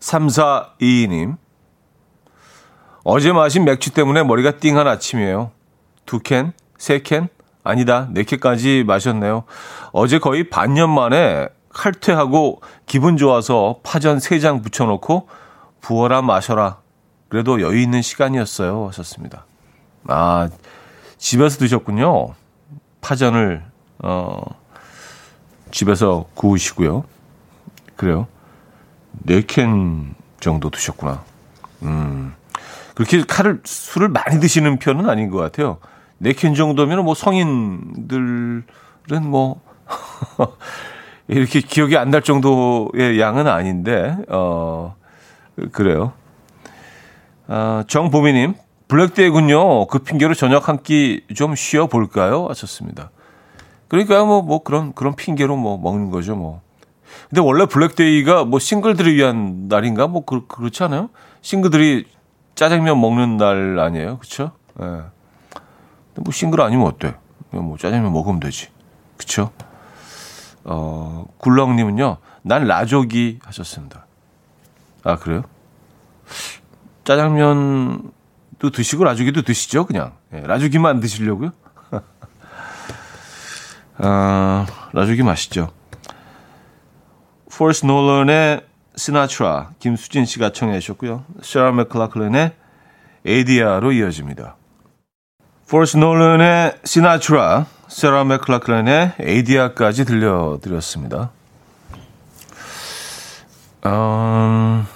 3422님. 0.00 1.36
어제 3.04 3.32
마신 3.32 3.64
맥주 3.64 3.92
때문에 3.92 4.22
머리가 4.22 4.58
띵한 4.58 4.86
아침이에요. 4.86 5.50
두 6.06 6.20
캔? 6.20 6.52
세 6.78 7.00
캔? 7.02 7.28
아니다. 7.64 8.08
네 8.10 8.24
캔까지 8.24 8.84
마셨네요. 8.86 9.44
어제 9.92 10.18
거의 10.18 10.48
반년 10.50 10.90
만에 10.90 11.48
칼퇴하고 11.70 12.60
기분 12.86 13.16
좋아서 13.16 13.80
파전 13.82 14.18
세 14.18 14.38
장 14.40 14.60
붙여놓고 14.62 15.28
부어라 15.80 16.22
마셔라. 16.22 16.78
그래도 17.28 17.60
여유 17.60 17.80
있는 17.80 18.02
시간이었어요. 18.02 18.88
하셨습니다. 18.88 19.44
아, 20.08 20.48
집에서 21.16 21.58
드셨군요. 21.58 22.34
파전을, 23.00 23.62
어, 24.02 24.40
집에서 25.70 26.26
구우시고요. 26.34 27.04
그래요. 27.96 28.26
네 29.12 29.42
캔 29.42 30.14
정도 30.40 30.70
드셨구나. 30.70 31.22
음. 31.82 32.34
그렇게 32.94 33.22
칼을, 33.24 33.60
술을 33.64 34.08
많이 34.08 34.40
드시는 34.40 34.78
편은 34.78 35.08
아닌 35.08 35.30
것 35.30 35.38
같아요. 35.38 35.78
네 36.18 36.32
캔 36.32 36.54
정도면 36.54 37.04
뭐 37.04 37.14
성인들은 37.14 38.64
뭐, 39.22 39.60
이렇게 41.28 41.60
기억이 41.60 41.96
안 41.96 42.10
날 42.10 42.22
정도의 42.22 43.20
양은 43.20 43.46
아닌데, 43.46 44.16
어, 44.28 44.96
그래요. 45.72 46.12
아, 47.46 47.84
정보미님, 47.88 48.54
블랙데이군요. 48.88 49.86
그 49.86 50.00
핑계로 50.00 50.34
저녁 50.34 50.68
한 50.68 50.78
끼 50.82 51.24
좀 51.34 51.54
쉬어볼까요? 51.54 52.46
하셨습니다. 52.48 53.10
그러니까 53.90 54.24
뭐, 54.24 54.40
뭐 54.40 54.62
그런, 54.62 54.92
그런 54.94 55.16
핑계로 55.16 55.56
뭐 55.56 55.76
먹는 55.76 56.10
거죠, 56.10 56.36
뭐. 56.36 56.62
근데 57.28 57.40
원래 57.40 57.66
블랙데이가 57.66 58.44
뭐 58.44 58.60
싱글들을 58.60 59.12
위한 59.14 59.66
날인가? 59.68 60.06
뭐 60.06 60.24
그, 60.24 60.46
그렇지 60.46 60.84
않아요? 60.84 61.10
싱글들이 61.42 62.06
짜장면 62.54 63.00
먹는 63.00 63.36
날 63.36 63.80
아니에요? 63.80 64.18
그쵸? 64.18 64.52
예. 64.80 64.84
네. 64.84 65.02
뭐 66.14 66.32
싱글 66.32 66.60
아니면 66.60 66.86
어때? 66.86 67.16
뭐 67.50 67.76
짜장면 67.76 68.12
먹으면 68.12 68.38
되지. 68.38 68.68
그쵸? 69.16 69.50
어, 70.62 71.26
굴렁님은요, 71.38 72.18
난 72.42 72.66
라조기 72.66 73.40
하셨습니다. 73.42 74.06
아, 75.02 75.16
그래요? 75.16 75.42
짜장면도 77.02 78.70
드시고 78.72 79.02
라조기도 79.02 79.42
드시죠, 79.42 79.84
그냥. 79.84 80.12
예, 80.32 80.42
라조기만 80.42 81.00
드시려고요? 81.00 81.50
아, 84.02 84.66
라조기 84.92 85.22
맛있죠. 85.22 85.70
포레스트 87.52 87.84
놀란의 87.84 88.62
Sinatra, 88.96 89.70
김수진 89.78 90.24
씨가 90.24 90.52
청해 90.52 90.80
주셨고요. 90.80 91.24
샤라 91.42 91.72
맥클라클린의 91.72 92.52
Adia로 93.26 93.92
이어집니다. 93.92 94.56
포레스트 95.68 95.98
놀란의 95.98 96.78
Sinatra, 96.84 97.66
세라 97.88 98.24
맥클라클린의 98.24 99.12
Adia까지 99.20 100.04
들려드렸습니다. 100.06 101.30
음, 103.86 104.86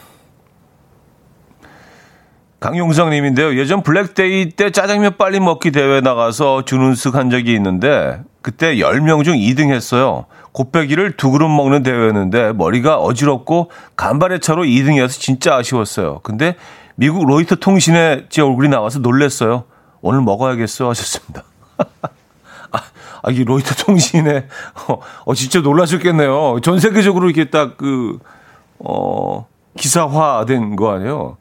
강용성님인데요. 2.64 3.58
예전 3.58 3.82
블랙데이 3.82 4.52
때 4.52 4.70
짜장면 4.70 5.18
빨리 5.18 5.38
먹기 5.38 5.70
대회 5.70 6.00
나가서 6.00 6.64
준우승 6.64 7.14
한 7.14 7.28
적이 7.28 7.52
있는데 7.56 8.22
그때 8.40 8.76
10명 8.76 9.22
중 9.22 9.34
2등 9.34 9.70
했어요. 9.70 10.24
곱빼기를 10.52 11.18
두 11.18 11.30
그릇 11.30 11.46
먹는 11.46 11.82
대회였는데 11.82 12.54
머리가 12.54 12.96
어지럽고 12.96 13.70
간발의 13.96 14.40
차로 14.40 14.62
2등이어서 14.62 15.10
진짜 15.10 15.56
아쉬웠어요. 15.56 16.20
근데 16.22 16.56
미국 16.94 17.26
로이터 17.26 17.56
통신에 17.56 18.24
제 18.30 18.40
얼굴이 18.40 18.68
나와서 18.68 18.98
놀랬어요. 19.00 19.64
오늘 20.00 20.22
먹어야겠어 20.22 20.88
하셨습니다. 20.88 21.44
아, 22.72 23.30
이 23.30 23.44
로이터 23.44 23.74
통신에, 23.74 24.46
어, 24.88 25.00
어, 25.24 25.34
진짜 25.34 25.60
놀라셨겠네요. 25.60 26.60
전 26.62 26.78
세계적으로 26.78 27.28
이렇게 27.28 27.50
딱 27.50 27.76
그, 27.76 28.18
어, 28.78 29.46
기사화된 29.76 30.76
거 30.76 30.92
아니에요? 30.92 31.36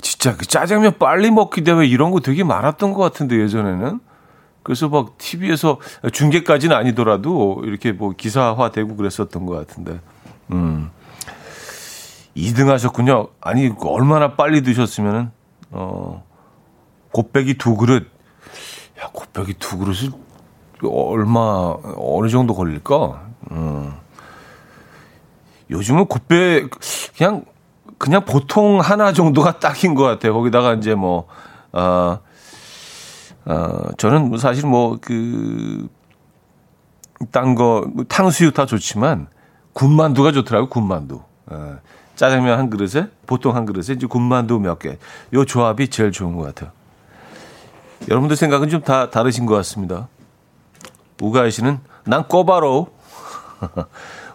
진짜 0.00 0.36
그 0.36 0.46
짜장면 0.46 0.98
빨리 0.98 1.30
먹기 1.30 1.64
대회 1.64 1.86
이런 1.86 2.10
거 2.10 2.20
되게 2.20 2.44
많았던 2.44 2.92
것 2.92 3.00
같은데, 3.02 3.40
예전에는. 3.40 4.00
그래서 4.62 4.88
막 4.88 5.18
TV에서 5.18 5.78
중계까지는 6.12 6.74
아니더라도 6.74 7.60
이렇게 7.64 7.92
뭐 7.92 8.12
기사화되고 8.16 8.96
그랬었던 8.96 9.44
것 9.46 9.54
같은데. 9.54 10.00
음. 10.52 10.90
2등 12.36 12.68
하셨군요. 12.68 13.28
아니, 13.40 13.70
얼마나 13.80 14.34
빨리 14.34 14.62
드셨으면은, 14.62 15.30
어, 15.70 16.24
곱빼기 17.12 17.54
두 17.54 17.76
그릇. 17.76 18.08
야, 19.00 19.08
곱빼기 19.12 19.54
두 19.54 19.78
그릇을 19.78 20.10
얼마 20.82 21.76
어느 21.96 22.28
정도 22.28 22.54
걸릴까? 22.54 23.26
음. 23.50 23.92
요즘은 25.70 26.06
곱빼 26.06 26.68
그냥 27.16 27.44
그냥 28.04 28.22
보통 28.26 28.80
하나 28.80 29.14
정도가 29.14 29.60
딱인 29.64 29.94
것 29.94 30.02
같아요. 30.02 30.34
거기다가 30.34 30.74
이제 30.74 30.94
뭐 30.94 31.26
어, 31.72 32.18
어 33.46 33.82
저는 33.96 34.28
뭐 34.28 34.36
사실 34.36 34.66
뭐 34.66 34.98
그 35.00 35.88
딴거뭐 37.32 38.04
탕수육 38.08 38.52
다 38.52 38.66
좋지만 38.66 39.28
군만두가 39.72 40.32
좋더라고 40.32 40.68
군만두. 40.68 41.22
어, 41.46 41.78
짜장면 42.14 42.58
한 42.58 42.68
그릇에 42.68 43.08
보통 43.26 43.56
한 43.56 43.64
그릇에 43.64 43.94
이제 43.96 44.06
군만두 44.06 44.58
몇 44.58 44.78
개. 44.78 44.98
요 45.32 45.44
조합이 45.46 45.88
제일 45.88 46.12
좋은 46.12 46.36
것 46.36 46.42
같아요. 46.42 46.72
여러분들 48.10 48.36
생각은 48.36 48.68
좀 48.68 48.82
다 48.82 49.08
다르신 49.08 49.46
것 49.46 49.54
같습니다. 49.54 50.08
우가이 51.22 51.50
씨는 51.50 51.80
난 52.04 52.28
꼬바로. 52.28 52.88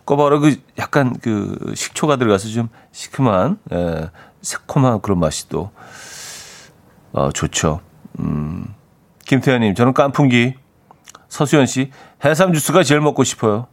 꼬바로 0.09 0.39
그 0.39 0.55
약간 0.79 1.15
그 1.21 1.55
식초가 1.75 2.15
들어가서 2.15 2.47
좀 2.47 2.69
시큼한, 2.91 3.59
예, 3.71 4.09
새콤한 4.41 5.01
그런 5.01 5.19
맛이 5.19 5.47
또, 5.49 5.69
어, 7.11 7.31
좋죠. 7.31 7.81
음. 8.17 8.73
김태현님, 9.27 9.75
저는 9.75 9.93
깐풍기. 9.93 10.55
서수연 11.27 11.67
씨, 11.67 11.91
해삼 12.25 12.53
주스가 12.53 12.81
제일 12.81 13.01
먹고 13.01 13.23
싶어요. 13.23 13.67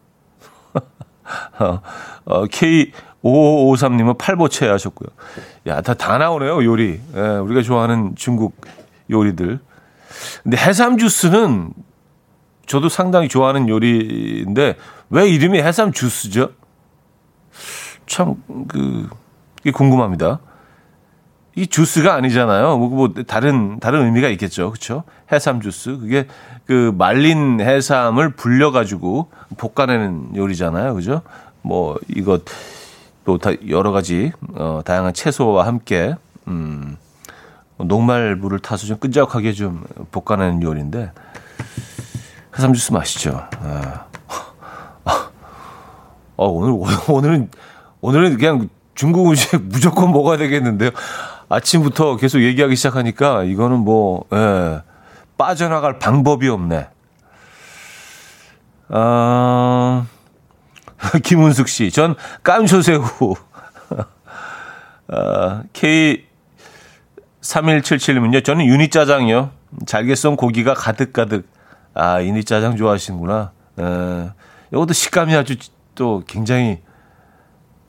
어, 1.58 1.80
어, 2.26 2.44
K5553님은 2.44 4.18
팔보채 4.18 4.68
하셨고요. 4.68 5.08
야, 5.68 5.80
다, 5.80 5.94
다 5.94 6.18
나오네요, 6.18 6.62
요리. 6.64 7.00
예, 7.14 7.20
우리가 7.20 7.62
좋아하는 7.62 8.14
중국 8.14 8.60
요리들. 9.08 9.58
근데 10.42 10.56
해삼 10.58 10.98
주스는 10.98 11.72
저도 12.66 12.90
상당히 12.90 13.28
좋아하는 13.28 13.70
요리인데 13.70 14.76
왜 15.10 15.28
이름이 15.28 15.60
해삼 15.60 15.92
주스죠? 15.92 16.50
참, 18.06 18.36
그, 18.68 19.08
이게 19.60 19.70
궁금합니다. 19.70 20.40
이 21.54 21.66
주스가 21.66 22.14
아니잖아요. 22.14 22.76
뭐, 22.76 22.88
뭐 22.88 23.14
다른 23.26 23.80
다른 23.80 24.04
의미가 24.04 24.28
있겠죠. 24.28 24.70
그렇죠? 24.70 25.04
해삼 25.32 25.60
주스. 25.62 25.96
그게 25.98 26.26
그 26.66 26.92
말린 26.96 27.60
해삼을 27.60 28.30
불려 28.34 28.70
가지고 28.72 29.30
볶아내는 29.56 30.36
요리잖아요. 30.36 30.94
그죠? 30.94 31.22
뭐 31.62 31.98
이것 32.08 32.44
또 33.24 33.38
다 33.38 33.50
여러 33.68 33.90
가지 33.90 34.32
어 34.54 34.82
다양한 34.84 35.12
채소와 35.12 35.66
함께 35.66 36.14
음 36.46 36.96
녹말물을 37.78 38.60
타서 38.60 38.86
좀 38.86 38.98
끈적하게 38.98 39.52
좀 39.52 39.84
볶아내는 40.12 40.62
요리인데 40.62 41.10
해삼 42.56 42.72
주스 42.72 42.92
맛있죠. 42.92 43.48
아. 43.60 44.05
어, 46.36 46.48
오늘 46.48 46.78
오늘은 47.08 47.50
오늘은 48.00 48.38
그냥 48.38 48.68
중국 48.94 49.28
음식 49.28 49.60
무조건 49.66 50.12
먹어야 50.12 50.36
되겠는데요. 50.38 50.90
아침부터 51.48 52.16
계속 52.16 52.42
얘기하기 52.42 52.74
시작하니까 52.74 53.44
이거는 53.44 53.78
뭐, 53.80 54.24
예, 54.32 54.82
빠져나갈 55.38 55.98
방법이 55.98 56.48
없네. 56.48 56.88
아, 58.88 60.06
김은숙 61.22 61.68
씨, 61.68 61.90
전 61.90 62.16
깜초새우. 62.42 63.34
아, 65.08 65.62
K3177님은요, 67.40 68.44
저는 68.44 68.64
유니짜장이요. 68.64 69.50
잘게 69.86 70.16
썬 70.16 70.36
고기가 70.36 70.74
가득가득. 70.74 71.48
아, 71.94 72.20
유니짜장 72.22 72.76
좋아하시는구나. 72.76 73.52
예, 73.80 74.30
이것도 74.72 74.92
식감이 74.94 75.34
아주 75.36 75.56
또 75.96 76.22
굉장히 76.28 76.80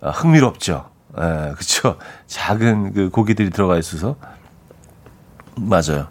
아, 0.01 0.09
흥미롭죠. 0.09 0.89
예, 1.19 1.53
그쵸. 1.55 1.97
작은 2.25 2.93
그 2.93 3.09
고기들이 3.09 3.51
들어가 3.51 3.77
있어서. 3.77 4.15
맞아요. 5.55 6.07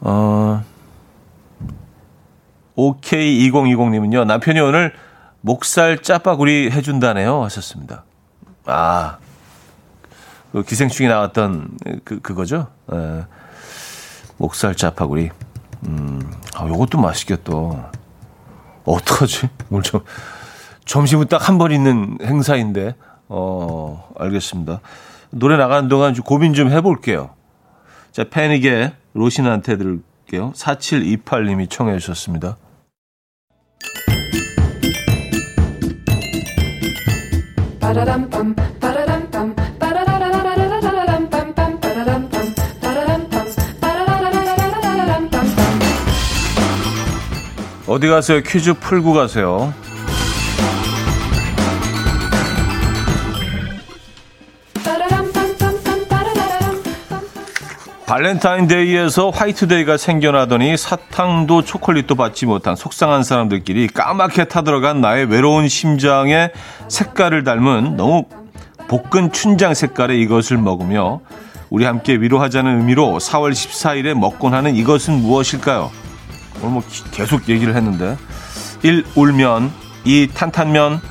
어, 0.00 0.62
OK2020님은요, 2.76 4.24
남편이 4.24 4.60
오늘 4.60 4.94
목살 5.40 6.02
짜파구리 6.02 6.70
해준다네요. 6.70 7.42
하셨습니다. 7.44 8.04
아, 8.66 9.18
그 10.52 10.62
기생충이 10.62 11.08
나왔던 11.08 11.78
그, 12.04 12.20
그거죠? 12.20 12.68
예, 12.92 13.24
목살 14.36 14.76
짜파구리. 14.76 15.30
음, 15.86 16.32
아, 16.54 16.66
요것도 16.66 16.98
맛있겠다. 16.98 17.52
어떡하지? 18.84 19.48
오늘 19.70 19.82
좀, 19.82 20.00
점심은 20.88 21.26
딱 21.28 21.48
한 21.48 21.58
번 21.58 21.70
있는 21.70 22.16
행사인데, 22.22 22.94
어, 23.28 24.08
알겠습니다. 24.18 24.80
노래 25.30 25.56
나가는 25.56 25.88
동안 25.88 26.14
좀 26.14 26.24
고민 26.24 26.54
좀 26.54 26.70
해볼게요. 26.70 27.30
자, 28.10 28.24
패닉의 28.24 28.92
로신한테 29.12 29.76
들을게요. 29.76 30.52
4728님이 30.56 31.68
청해 31.68 31.98
주셨습니다. 31.98 32.56
어디 47.86 48.06
가세요? 48.08 48.42
퀴즈 48.42 48.74
풀고 48.74 49.14
가세요. 49.14 49.72
발렌타인데이에서 58.08 59.28
화이트데이가 59.28 59.98
생겨나더니 59.98 60.78
사탕도 60.78 61.62
초콜릿도 61.62 62.14
받지 62.14 62.46
못한 62.46 62.74
속상한 62.74 63.22
사람들끼리 63.22 63.88
까맣게 63.88 64.44
타들어간 64.44 65.02
나의 65.02 65.26
외로운 65.26 65.68
심장의 65.68 66.50
색깔을 66.88 67.44
닮은 67.44 67.96
너무 67.96 68.24
볶은 68.88 69.30
춘장 69.30 69.74
색깔의 69.74 70.22
이것을 70.22 70.56
먹으며 70.56 71.20
우리 71.68 71.84
함께 71.84 72.14
위로하자는 72.14 72.78
의미로 72.78 73.18
4월 73.18 73.52
14일에 73.52 74.14
먹곤 74.14 74.54
하는 74.54 74.74
이것은 74.74 75.20
무엇일까요? 75.20 75.90
오늘 76.62 76.72
뭐 76.72 76.82
계속 77.12 77.46
얘기를 77.50 77.76
했는데 77.76 78.16
1. 78.82 79.04
울면 79.16 79.70
2. 80.04 80.30
탄탄면 80.32 81.02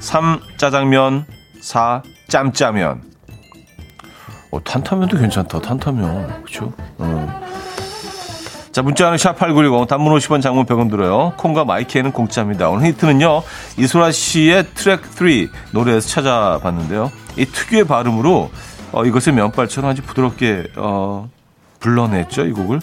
3. 0.00 0.40
짜장면 0.56 1.26
4. 1.60 2.02
짬짜면 2.26 3.07
어, 4.50 4.62
탄탄면도 4.62 5.18
괜찮다. 5.18 5.60
탄탄면. 5.60 6.44
그쵸? 6.44 6.72
어. 6.98 7.48
자, 8.72 8.82
문자는 8.82 9.16
샵8910, 9.16 9.88
단문 9.88 10.14
50원, 10.14 10.40
장문 10.40 10.64
100원 10.66 10.90
들어요. 10.90 11.32
콩과 11.36 11.64
마이키에는 11.64 12.12
공짜입니다. 12.12 12.68
오늘 12.68 12.86
히트는요, 12.86 13.42
이소라 13.76 14.12
씨의 14.12 14.66
트랙 14.74 15.04
3 15.04 15.48
노래에서 15.72 16.08
찾아봤는데요. 16.08 17.10
이 17.36 17.44
특유의 17.44 17.84
발음으로, 17.86 18.50
어, 18.92 19.04
이것을 19.04 19.32
면발처럼 19.32 19.90
아주 19.90 20.02
부드럽게, 20.02 20.68
어, 20.76 21.28
불러냈죠, 21.80 22.46
이 22.46 22.52
곡을. 22.52 22.80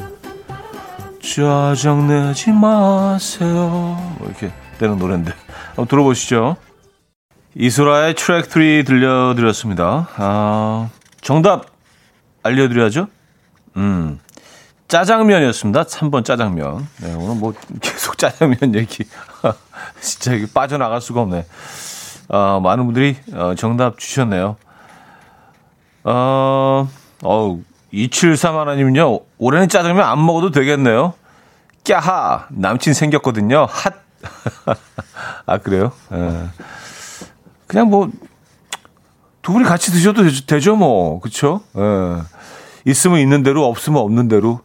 짜증내지 1.22 2.52
마세요. 2.52 3.58
뭐 4.20 4.28
이렇게 4.28 4.52
되는 4.78 4.98
노래인데. 4.98 5.32
한번 5.70 5.88
들어보시죠. 5.88 6.58
이소라의 7.56 8.16
트랙 8.16 8.46
3 8.46 8.84
들려드렸습니다. 8.84 10.10
아, 10.18 10.90
정답 11.26 11.66
알려드려야죠. 12.44 13.08
음, 13.78 14.20
짜장면이었습니다. 14.88 15.86
3번 15.86 16.24
짜장면. 16.24 16.88
네, 17.02 17.16
오늘 17.16 17.36
뭐 17.36 17.52
계속 17.82 18.16
짜장면 18.20 18.76
얘기. 18.76 19.06
진짜 20.00 20.34
이게 20.36 20.46
빠져나갈 20.54 21.02
수가 21.02 21.22
없네. 21.22 21.48
어, 22.30 22.60
많은 22.60 22.86
분들이 22.86 23.18
어, 23.34 23.56
정답 23.56 23.98
주셨네요. 23.98 24.56
어, 26.04 26.88
어 27.24 27.60
2731님은요, 27.92 29.24
올해는 29.40 29.68
짜장면 29.68 30.06
안 30.06 30.24
먹어도 30.24 30.52
되겠네요. 30.52 31.16
깨하! 31.84 32.46
남친 32.52 32.94
생겼거든요. 32.94 33.66
핫! 33.68 33.96
아, 35.48 35.58
그래요? 35.58 35.92
예. 36.14 36.50
그냥 37.66 37.90
뭐, 37.90 38.12
두 39.46 39.54
분이 39.54 39.64
같이 39.64 39.92
드셔도 39.92 40.24
되죠, 40.48 40.76
뭐. 40.76 41.20
그쵸? 41.20 41.62
예. 41.78 42.18
있으면 42.84 43.20
있는 43.20 43.44
대로, 43.44 43.66
없으면 43.66 44.02
없는 44.02 44.28
대로. 44.28 44.62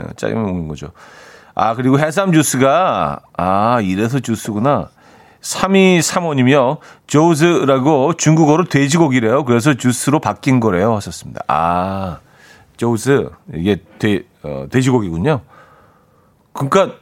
예, 0.00 0.14
짜장면 0.16 0.46
먹는 0.46 0.66
거죠. 0.66 0.92
아, 1.54 1.74
그리고 1.74 1.98
해삼 1.98 2.32
주스가, 2.32 3.20
아, 3.36 3.80
이래서 3.82 4.20
주스구나. 4.20 4.88
3235님이요. 5.42 6.78
조즈라고 7.06 8.14
중국어로 8.14 8.64
돼지고기래요. 8.64 9.44
그래서 9.44 9.74
주스로 9.74 10.20
바뀐 10.20 10.58
거래요. 10.58 10.94
하셨습니다. 10.96 11.42
아, 11.46 12.20
조즈. 12.78 13.28
이게 13.52 13.82
돼, 13.98 14.22
어, 14.42 14.68
돼지고기군요. 14.70 15.42
그러니까, 16.54 16.94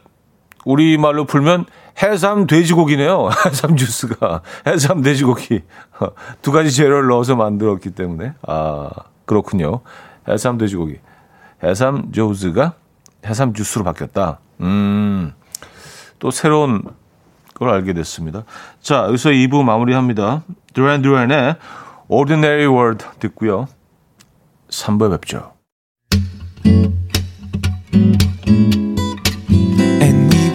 우리말로 0.65 1.25
풀면 1.25 1.67
해삼 2.01 2.47
돼지고기네요. 2.47 3.29
해삼 3.47 3.77
주스가 3.77 4.43
해삼 4.67 5.03
돼지고기 5.03 5.63
두 6.41 6.53
가지 6.53 6.71
재료를 6.71 7.09
넣어서 7.09 7.35
만들었기 7.37 7.91
때문에 7.91 8.35
아 8.47 8.91
그렇군요. 9.27 9.81
해삼 10.29 10.59
돼지고기 10.59 11.01
해삼 11.65 12.13
조즈가 12.13 12.75
해삼 13.27 13.53
주스로 13.55 13.85
바뀌었다. 13.85 14.39
음 14.61 15.33
또 16.23 16.31
새로운 16.31 16.85
걸 17.55 17.69
알게 17.71 17.95
됐습니다. 17.95 18.45
자 18.81 19.07
여기서 19.09 19.31
2부 19.31 19.65
마무리합니다. 19.65 20.45
드란 20.73 21.03
드란의 21.03 21.57
Ordinary 22.07 22.67
World 22.67 23.05
듣고요. 23.19 23.67
3부에 24.69 25.11
뵙죠. 25.11 25.53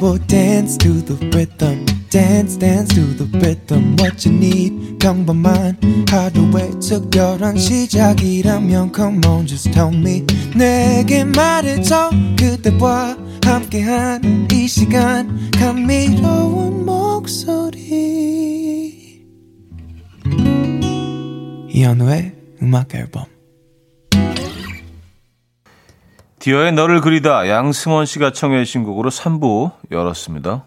Will 0.08 0.17
dance 0.28 0.78
to 0.78 1.02
the 1.02 1.15
rhythm. 1.36 1.86
Dance, 2.10 2.56
dance 2.56 2.93
to 2.96 3.02
the 3.02 3.26
rhythm. 3.39 3.98
What 4.00 4.26
you 4.26 4.34
need, 4.34 4.98
평범한 5.00 5.78
하루의 6.10 6.80
특별한 6.80 7.58
시작이라면 7.58 8.93
Come 8.96 9.26
on, 9.26 9.46
just 9.46 9.72
tell 9.72 9.93
me. 9.93 10.26
내게 10.56 11.26
말해줘. 11.26 12.12
그대와 12.39 13.17
함께한 13.43 14.48
이 14.52 14.67
시간 14.67 15.52
감미로운 15.52 16.86
목 16.86 17.08
목소리 17.17 17.67
이현우의 21.70 22.32
음악 22.62 22.96
앨범 22.96 23.26
디어의 26.48 26.72
너를 26.72 27.02
그리다 27.02 27.50
양승원 27.50 28.06
씨가 28.06 28.32
청해 28.32 28.64
주신 28.64 28.86
곡으로 28.86 29.10
3부 29.10 29.72
열었습니다. 29.92 30.64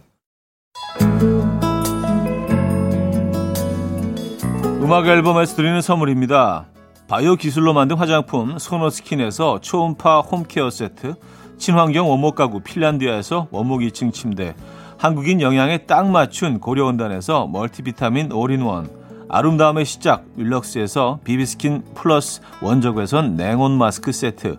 음악 4.82 5.06
앨범에서 5.06 5.56
드리는 5.56 5.80
선물입니다. 5.80 6.66
바이오 7.08 7.36
기술로 7.36 7.72
만든 7.72 7.96
화장품 7.96 8.58
소노스킨에서 8.58 9.62
초음파 9.62 10.20
home 10.20 10.44
care 10.44 10.68
세트, 10.68 11.14
친환경 11.56 12.10
원목 12.10 12.34
가구 12.34 12.60
핀란디아에서 12.60 13.48
원목 13.50 13.80
2층 13.80 14.12
침대, 14.12 14.54
한국인 14.98 15.40
영양에 15.40 15.86
딱 15.86 16.10
맞춘 16.10 16.60
고려은단에서 16.60 17.46
멀티비타민 17.46 18.32
올인원, 18.32 18.90
아름다움의 19.30 19.86
시작 19.86 20.26
윌럭스에서 20.36 21.20
비비스킨 21.24 21.84
플러스 21.94 22.42
원적외선 22.60 23.36
냉온 23.36 23.78
마스크 23.78 24.12
세트, 24.12 24.58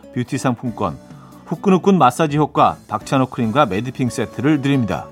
뷰티 0.13 0.37
상품권, 0.37 0.97
후끈후끈 1.45 1.97
마사지 1.97 2.37
효과 2.37 2.77
박찬호 2.87 3.27
크림과 3.27 3.65
매디핑 3.65 4.09
세트를 4.09 4.61
드립니다. 4.61 5.07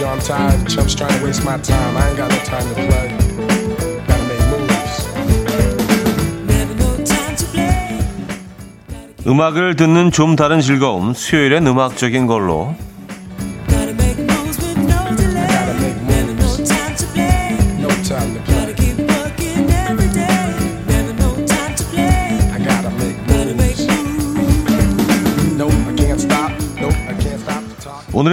Yo, 0.00 0.08
I'm 0.08 0.18
tired 0.20 0.68
chumps 0.68 0.94
trying 0.94 1.18
to 1.18 1.24
waste 1.24 1.44
my 1.44 1.56
time. 1.58 1.96
I 1.96 2.08
ain't 2.08 2.16
got 2.18 2.30
no 2.30 2.38
time 2.44 2.68
to 2.68 2.74
play. 2.74 3.23
음악을 9.26 9.76
듣는 9.76 10.10
좀 10.10 10.36
다른 10.36 10.60
즐거움, 10.60 11.14
수요일엔 11.14 11.66
음악적인 11.66 12.26
걸로. 12.26 12.74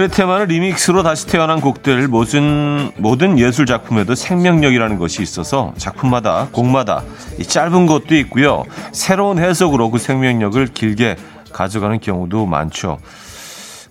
오늘의 0.02 0.16
테마는 0.16 0.46
리믹스로 0.46 1.04
다시 1.04 1.28
태어난 1.28 1.60
곡들 1.60 2.08
모든 2.08 2.90
모든 2.96 3.38
예술 3.38 3.66
작품에도 3.66 4.16
생명력이라는 4.16 4.98
것이 4.98 5.22
있어서 5.22 5.74
작품마다 5.76 6.48
곡마다 6.50 7.04
이 7.38 7.44
짧은 7.44 7.86
것도 7.86 8.16
있고요 8.16 8.64
새로운 8.90 9.38
해석으로 9.38 9.92
그 9.92 9.98
생명력을 9.98 10.66
길게 10.66 11.16
가져가는 11.52 12.00
경우도 12.00 12.46
많죠. 12.46 12.98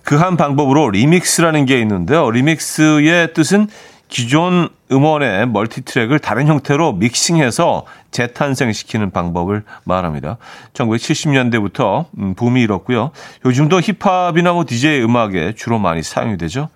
그 0.04 0.16
한 0.16 0.36
방법으로 0.36 0.90
리믹스라는 0.90 1.64
게 1.64 1.80
있는데요. 1.80 2.30
리믹스의 2.30 3.32
뜻은 3.32 3.68
기존 4.12 4.68
음원의 4.90 5.48
멀티트랙을 5.48 6.18
다른 6.18 6.46
형태로 6.46 6.92
믹싱해서 6.92 7.86
재탄생시키는 8.10 9.10
방법을 9.10 9.64
말합니다. 9.84 10.36
1970년대부터 10.74 12.04
음, 12.18 12.34
붐이 12.34 12.60
일었고요. 12.60 13.12
요즘도 13.46 13.80
힙합이나 13.80 14.52
뭐 14.52 14.66
DJ 14.68 15.02
음악에 15.02 15.54
주로 15.54 15.78
많이 15.78 16.02
사용이 16.02 16.36
되죠. 16.36 16.68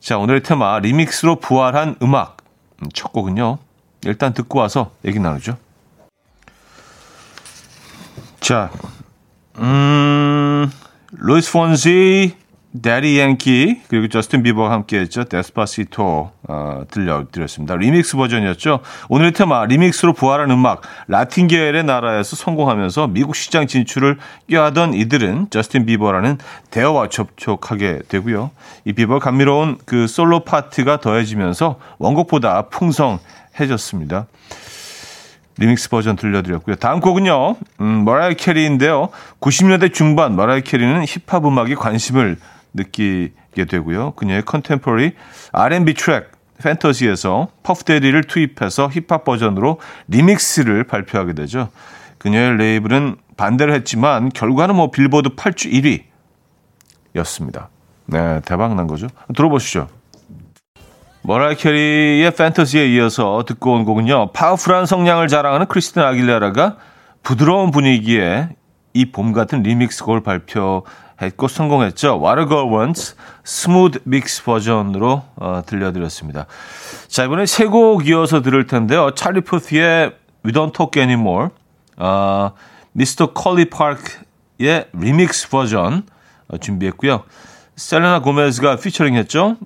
자, 0.00 0.18
오늘의 0.18 0.42
테마 0.42 0.80
리믹스로 0.80 1.36
부활한 1.36 1.94
음악. 2.02 2.38
음, 2.82 2.88
첫 2.92 3.12
곡은요. 3.12 3.58
일단 4.02 4.34
듣고 4.34 4.58
와서 4.58 4.90
얘기 5.04 5.20
나누죠. 5.20 5.56
자, 8.40 8.72
음, 9.58 10.68
루이스 11.12 11.52
폰시, 11.52 12.34
대디 12.82 13.18
양키 13.18 13.82
그리고 13.88 14.08
저스틴 14.08 14.42
비버가 14.42 14.70
함께했죠. 14.70 15.24
Despacito 15.24 16.30
어, 16.48 16.82
들려드렸습니다. 16.90 17.76
리믹스 17.76 18.16
버전이었죠. 18.16 18.80
오늘의 19.08 19.32
테마 19.32 19.64
리믹스로 19.64 20.12
부활한 20.12 20.50
음악 20.50 20.82
라틴 21.06 21.46
계열의 21.46 21.84
나라에서 21.84 22.36
성공하면서 22.36 23.08
미국 23.08 23.36
시장 23.36 23.66
진출을 23.66 24.18
꾀하던 24.50 24.92
이들은 24.92 25.48
저스틴 25.48 25.86
비버라는 25.86 26.38
대어와 26.70 27.08
접촉하게 27.08 28.00
되고요. 28.08 28.50
이 28.84 28.92
비버 28.92 29.18
감미로운 29.18 29.78
그 29.86 30.06
솔로 30.06 30.40
파트가 30.40 31.00
더해지면서 31.00 31.78
원곡보다 31.98 32.68
풍성해졌습니다. 32.68 34.26
리믹스 35.58 35.88
버전 35.88 36.16
들려드렸고요. 36.16 36.76
다음 36.76 37.00
곡은요, 37.00 37.56
음, 37.80 38.04
머라이 38.04 38.34
캐리인데요. 38.34 39.08
90년대 39.40 39.92
중반 39.92 40.36
머라이 40.36 40.60
캐리는 40.62 41.04
힙합 41.04 41.44
음악에 41.44 41.74
관심을 41.74 42.36
느끼게 42.74 43.64
되고요. 43.68 44.12
그녀의 44.12 44.42
contemporary 44.44 45.12
R&B 45.52 45.94
트랙 45.94 46.30
Fantasy에서 46.62 47.48
퍼프 47.62 47.87
대디를 47.87 48.24
투입해서 48.24 48.88
힙합 48.88 49.24
버전으로 49.24 49.80
리믹스를 50.08 50.84
발표하게 50.84 51.34
되죠. 51.34 51.68
그녀의 52.18 52.56
레이블은 52.56 53.16
반대를 53.36 53.74
했지만 53.74 54.28
결과는 54.30 54.74
뭐 54.74 54.90
빌보드 54.90 55.30
8주 55.36 56.02
1위였습니다. 57.14 57.68
네, 58.06 58.40
대박 58.44 58.74
난 58.74 58.86
거죠. 58.86 59.06
들어보시죠. 59.36 59.88
머라이 61.22 61.56
캐리의 61.56 62.34
Fantasy에 62.34 62.88
이어서 62.94 63.44
듣고 63.46 63.74
온 63.74 63.84
곡은요. 63.84 64.32
파워풀한 64.32 64.86
성량을 64.86 65.28
자랑하는 65.28 65.66
크리스틴 65.66 66.02
아길레라가 66.02 66.76
부드러운 67.22 67.70
분위기에 67.70 68.48
이 68.94 69.12
봄 69.12 69.32
같은 69.32 69.62
리믹스 69.62 70.04
곡을 70.04 70.22
발표 70.22 70.84
했고 71.20 71.48
성공했죠. 71.48 72.20
Wants 72.22 73.16
Smooth 73.44 74.00
Mix 74.04 74.44
버전으로 74.44 75.24
어, 75.36 75.62
들려드렸습니다. 75.66 76.46
자 77.08 77.24
이번에 77.24 77.46
세 77.46 77.66
곡 77.68 78.06
이어서 78.06 78.42
들을 78.42 78.66
텐데요. 78.66 79.10
찰리 79.14 79.40
푸스의 79.40 80.12
We 80.44 80.52
Don't 80.52 80.72
Talk 80.72 81.02
Anymore, 81.02 81.48
어, 81.96 82.52
미스터 82.92 83.32
콜리파크의 83.32 84.86
리믹스 84.92 85.48
버전 85.50 86.04
어, 86.48 86.58
준비했고요. 86.58 87.24
셀레나 87.76 88.20
고메즈가 88.20 88.76
피처링했죠. 88.76 89.56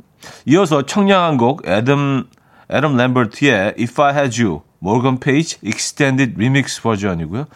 이어서 0.47 0.83
청량한 0.87 1.37
곡 1.37 1.67
애덤 1.69 2.29
애덤 2.71 2.97
램버트의 2.97 3.75
If 3.79 4.01
I 4.03 4.15
Had 4.15 4.43
You 4.43 4.63
모건 4.79 5.21
페이지 5.21 5.59
Extended 5.63 6.39
Remix 6.39 6.83
버전이고요. 6.83 7.47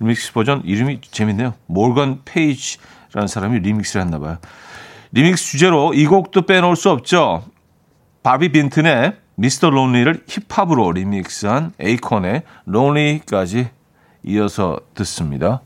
리믹스 0.00 0.32
버전 0.32 0.62
이름이 0.64 1.00
재밌네요. 1.10 1.54
모건 1.66 2.22
페이지 2.24 2.78
라는 3.14 3.28
사람이 3.28 3.60
리믹스를 3.60 4.02
했나 4.02 4.18
봐요. 4.18 4.38
리믹스 5.12 5.44
주제로 5.44 5.94
이 5.94 6.06
곡도 6.06 6.42
빼놓을 6.42 6.76
수 6.76 6.90
없죠. 6.90 7.44
바비 8.22 8.50
빈튼의 8.50 9.16
미스터 9.36 9.70
론리를 9.70 10.24
힙합으로 10.26 10.92
리믹스한 10.92 11.72
에이콘의 11.78 12.42
론리까지 12.66 13.68
이어서 14.24 14.78
듣습니다. 14.94 15.60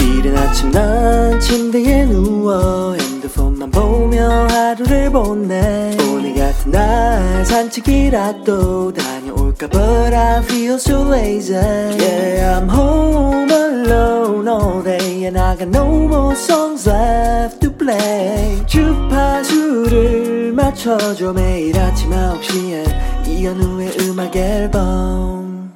이른 0.00 0.36
아침 0.36 0.70
난 0.70 1.38
침대에 1.38 2.06
누워 2.06 2.94
핸드폰만 2.94 3.70
보며 3.70 4.46
하루를 4.48 5.10
보내 5.10 5.96
오늘 6.10 6.34
같은 6.34 6.70
날 6.70 7.44
산책이라도 7.44 8.92
다 8.92 9.13
녀올까 9.54 9.68
But 9.68 10.14
I 10.14 10.42
feel 10.42 10.74
so 10.74 11.02
lazy 11.02 11.54
Yeah 11.54 12.58
I'm 12.58 12.68
home 12.68 13.50
alone 13.50 14.48
all 14.48 14.82
day 14.82 15.24
And 15.26 15.38
I 15.38 15.56
got 15.56 15.68
no 15.68 15.86
more 16.06 16.34
songs 16.34 16.88
left 16.88 17.60
to 17.60 17.70
play 17.70 18.64
주파수를 18.66 20.52
맞춰줘 20.52 21.32
매일 21.32 21.78
아침 21.78 22.10
9시에 22.10 23.26
이현우의 23.28 23.96
음악 24.00 24.36
앨범 24.36 25.72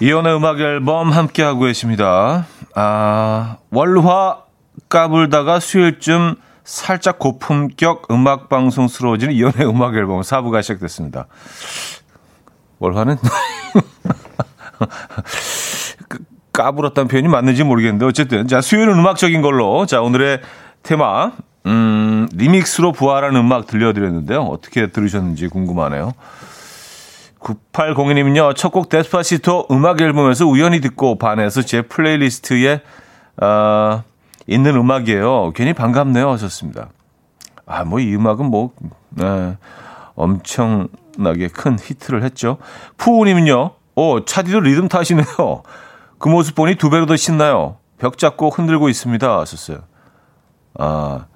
이혼의 0.00 0.36
음악 0.36 0.60
앨범 0.60 1.10
함께하고 1.10 1.62
계십니다. 1.62 2.46
아, 2.76 3.56
월화 3.72 4.44
까불다가 4.88 5.58
수요일쯤 5.58 6.36
살짝 6.68 7.18
고품격 7.18 8.10
음악 8.10 8.50
방송스러워지는 8.50 9.32
이혼의 9.32 9.66
음악 9.66 9.94
앨범 9.94 10.20
4부가 10.20 10.60
시작됐습니다. 10.62 11.26
월화는? 12.78 13.16
그, 16.08 16.18
까불었다는 16.52 17.08
표현이 17.08 17.28
맞는지 17.28 17.64
모르겠는데 17.64 18.04
어쨌든 18.04 18.46
자 18.48 18.60
수요일은 18.60 18.98
음악적인 18.98 19.40
걸로. 19.40 19.86
자 19.86 20.02
오늘의 20.02 20.42
테마 20.82 21.32
음 21.64 22.28
리믹스로 22.34 22.92
부활한 22.92 23.34
음악 23.34 23.66
들려드렸는데요. 23.66 24.42
어떻게 24.42 24.88
들으셨는지 24.88 25.48
궁금하네요. 25.48 26.12
9802님은요 27.40 28.54
첫 28.56 28.72
곡 28.72 28.90
Despacito 28.90 29.68
음악 29.70 30.02
앨범에서 30.02 30.44
우연히 30.44 30.82
듣고 30.82 31.16
반해서 31.16 31.62
제 31.62 31.80
playlist에 31.80 32.82
어, 33.40 34.04
있는 34.48 34.74
음악이에요 34.76 35.52
괜히 35.54 35.72
반갑네요 35.72 36.28
하셨습니다 36.30 36.88
아 37.66 37.84
뭐 37.84 38.00
이 38.00 38.14
음악은 38.16 38.46
뭐 38.46 38.72
네, 39.10 39.56
엄청나게 40.16 41.48
큰 41.52 41.78
히트를 41.78 42.24
했죠 42.24 42.58
푸우님은요 42.96 43.70
오 43.94 44.24
차디도 44.24 44.60
리듬 44.60 44.88
타시네요 44.88 45.62
그 46.18 46.28
모습 46.28 46.54
보니 46.56 46.74
두 46.74 46.90
배로 46.90 47.06
더 47.06 47.14
신나요. 47.16 47.76
벽 47.96 48.18
잡고 48.18 48.50
흔들고 48.50 48.88
있습니다. 48.88 49.38
하셨어요. 49.38 49.78
아, 50.76 51.26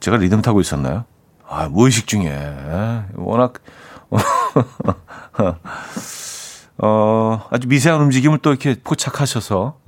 제가 0.00 0.18
리듬 0.18 0.42
타고 0.42 0.60
있었나요? 0.60 1.04
아, 1.48 1.68
무의식 1.70 2.06
중에. 2.06 2.28
워낙, 3.14 3.54
어, 6.78 7.46
아주 7.50 7.68
미세한 7.68 8.00
움직임을 8.02 8.38
또 8.38 8.50
이렇게 8.50 8.76
포착하셔서. 8.84 9.78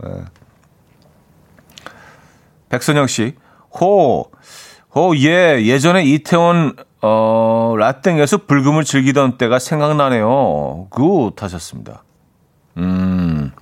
예. 2.69 2.71
백선영 2.71 3.07
씨, 3.07 3.35
호, 3.81 4.31
호, 4.95 5.17
예, 5.17 5.63
예전에 5.63 6.05
이태원, 6.05 6.77
어, 7.01 7.75
라땡에서 7.79 8.39
불금을 8.47 8.85
즐기던 8.85 9.39
때가 9.39 9.59
생각나네요. 9.59 10.89
good 10.91 11.35
하셨습니다. 11.41 12.05
음, 12.77 13.53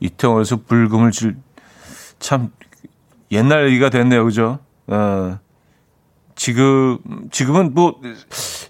이태원에서 0.00 0.60
불금을 0.66 1.10
질, 1.10 1.36
참, 2.18 2.50
옛날 3.32 3.68
얘기가 3.68 3.90
됐네요. 3.90 4.24
그죠? 4.24 4.58
어, 4.86 5.38
지금, 6.34 6.98
지금은 7.30 7.74
뭐, 7.74 8.00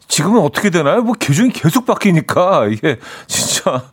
지금은 0.09 0.41
어떻게 0.41 0.71
되나요? 0.71 1.03
뭐, 1.03 1.15
규정이 1.21 1.51
계속 1.51 1.85
바뀌니까, 1.85 2.67
이게, 2.73 2.99
진짜, 3.27 3.85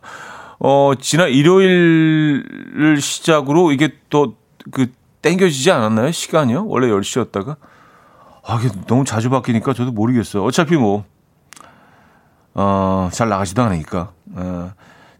어, 0.58 0.92
지난 1.00 1.28
일요일을 1.28 3.00
시작으로 3.00 3.72
이게 3.72 3.90
또, 4.08 4.36
그, 4.70 4.86
땡겨지지 5.24 5.70
않았나요? 5.70 6.12
시간이요? 6.12 6.66
원래 6.66 6.88
10시였다가. 6.88 7.56
아, 8.46 8.60
이게 8.60 8.68
너무 8.86 9.04
자주 9.04 9.30
바뀌니까 9.30 9.72
저도 9.72 9.90
모르겠어요. 9.90 10.44
어차피 10.44 10.76
뭐, 10.76 11.04
어, 12.52 13.08
잘 13.10 13.30
나가지도 13.30 13.62
않으니까. 13.62 14.10
어, 14.34 14.72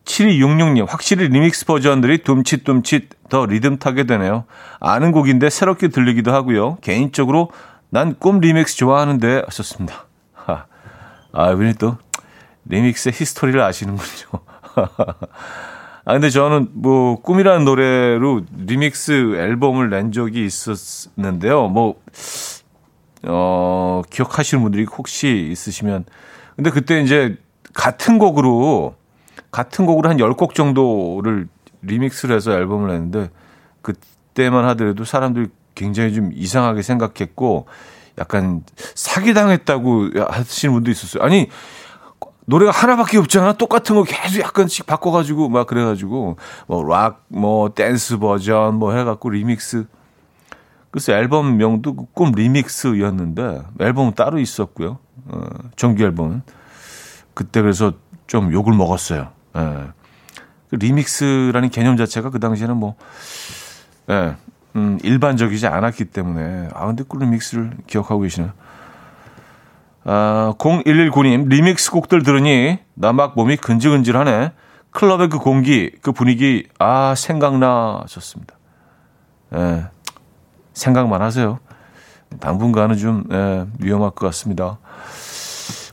7266님, 0.05 0.87
확실히 0.87 1.29
리믹스 1.29 1.65
버전들이 1.65 2.23
둠칫둠칫 2.23 3.09
더 3.31 3.47
리듬 3.47 3.79
타게 3.79 4.05
되네요. 4.05 4.45
아는 4.79 5.11
곡인데 5.11 5.49
새롭게 5.49 5.89
들리기도 5.89 6.35
하고요. 6.35 6.77
개인적으로 6.83 7.51
난 7.89 8.17
꿈 8.19 8.41
리믹스 8.41 8.77
좋아하는데 8.77 9.45
하셨습니다. 9.47 10.05
하, 10.35 10.67
아, 11.33 11.51
이분이 11.53 11.75
또 11.75 11.97
리믹스의 12.67 13.15
히스토리를 13.15 13.59
아시는군요. 13.63 14.41
아, 16.07 16.13
근데 16.13 16.29
저는 16.29 16.69
뭐 16.73 17.21
꿈이라는 17.23 17.65
노래로 17.65 18.43
리믹스 18.59 19.37
앨범을 19.37 19.89
낸 19.89 20.13
적이 20.13 20.45
있었는데요. 20.45 21.69
뭐, 21.69 22.01
어, 23.23 24.03
기억하시는 24.11 24.63
분들이 24.63 24.85
혹시 24.85 25.49
있으시면. 25.51 26.05
근데 26.57 26.71
그때 26.71 27.01
이제 27.01 27.37
같은 27.73 28.19
곡으로 28.19 28.95
같은 29.51 29.87
곡으로 29.87 30.11
한 30.11 30.19
10곡 30.19 30.55
정도를 30.55 31.49
리믹스를 31.83 32.37
해서 32.37 32.53
앨범을 32.53 32.89
냈는데 32.89 33.31
그때만 33.83 34.65
하더라도 34.71 35.05
사람들이 35.05 35.47
굉장히 35.75 36.13
좀 36.13 36.31
이상하게 36.35 36.83
생각했고 36.83 37.67
약간 38.19 38.63
사기당했다고 38.95 40.11
하시는 40.29 40.75
분도 40.75 40.91
있었어요. 40.91 41.23
아니 41.23 41.49
노래가 42.47 42.71
하나밖에 42.71 43.19
없잖아. 43.19 43.55
똑같은 43.55 43.97
거 43.97 44.03
계속 44.03 44.41
약간씩 44.41 44.87
바꿔가지고 44.87 45.49
막 45.49 45.67
그래가지고 45.67 46.37
뭐 46.67 46.85
락, 46.89 47.25
뭐 47.29 47.71
댄스 47.75 48.19
버전 48.19 48.77
뭐 48.77 48.93
해갖고 48.93 49.31
리믹스. 49.31 49.87
그래서 50.91 51.13
앨범 51.13 51.57
명도 51.57 51.95
꿈 52.13 52.33
리믹스였는데 52.33 53.63
앨범은 53.81 54.15
따로 54.15 54.39
있었고요. 54.39 54.99
어, 55.27 55.47
정규 55.77 56.05
앨범은 56.05 56.43
그때 57.33 57.63
그래서 57.63 57.93
좀 58.27 58.53
욕을 58.53 58.73
먹었어요. 58.73 59.29
예. 59.57 59.87
그 60.71 60.77
리믹스라는 60.77 61.71
개념 61.71 61.97
자체가 61.97 62.31
그 62.31 62.41
당시에는 62.41 62.77
뭐, 62.77 62.95
예, 64.11 64.37
음, 64.77 64.99
일반적이지 65.03 65.67
않았기 65.67 66.07
때문에, 66.07 66.69
아, 66.75 66.87
근데 66.87 67.05
그 67.09 67.17
리믹스를 67.17 67.77
기억하고 67.87 68.23
계시네 68.23 68.51
요. 70.07 70.11
아, 70.11 70.55
0119님, 70.59 71.49
리믹스 71.49 71.91
곡들 71.91 72.23
들으니 72.23 72.79
나 72.95 73.13
막 73.13 73.35
몸이 73.37 73.57
근질근질하네. 73.57 74.53
클럽의 74.91 75.29
그 75.29 75.39
공기, 75.39 75.91
그 76.03 76.13
분위기, 76.13 76.69
아, 76.79 77.15
생각나, 77.17 78.05
좋습니다. 78.07 78.55
예, 79.57 79.87
생각만 80.73 81.21
하세요. 81.21 81.59
당분간은 82.41 82.97
좀, 82.97 83.25
예, 83.33 83.67
위험할 83.81 84.11
것 84.11 84.27
같습니다. 84.27 84.79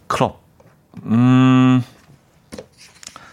클럽. 0.08 0.42
음, 1.06 1.84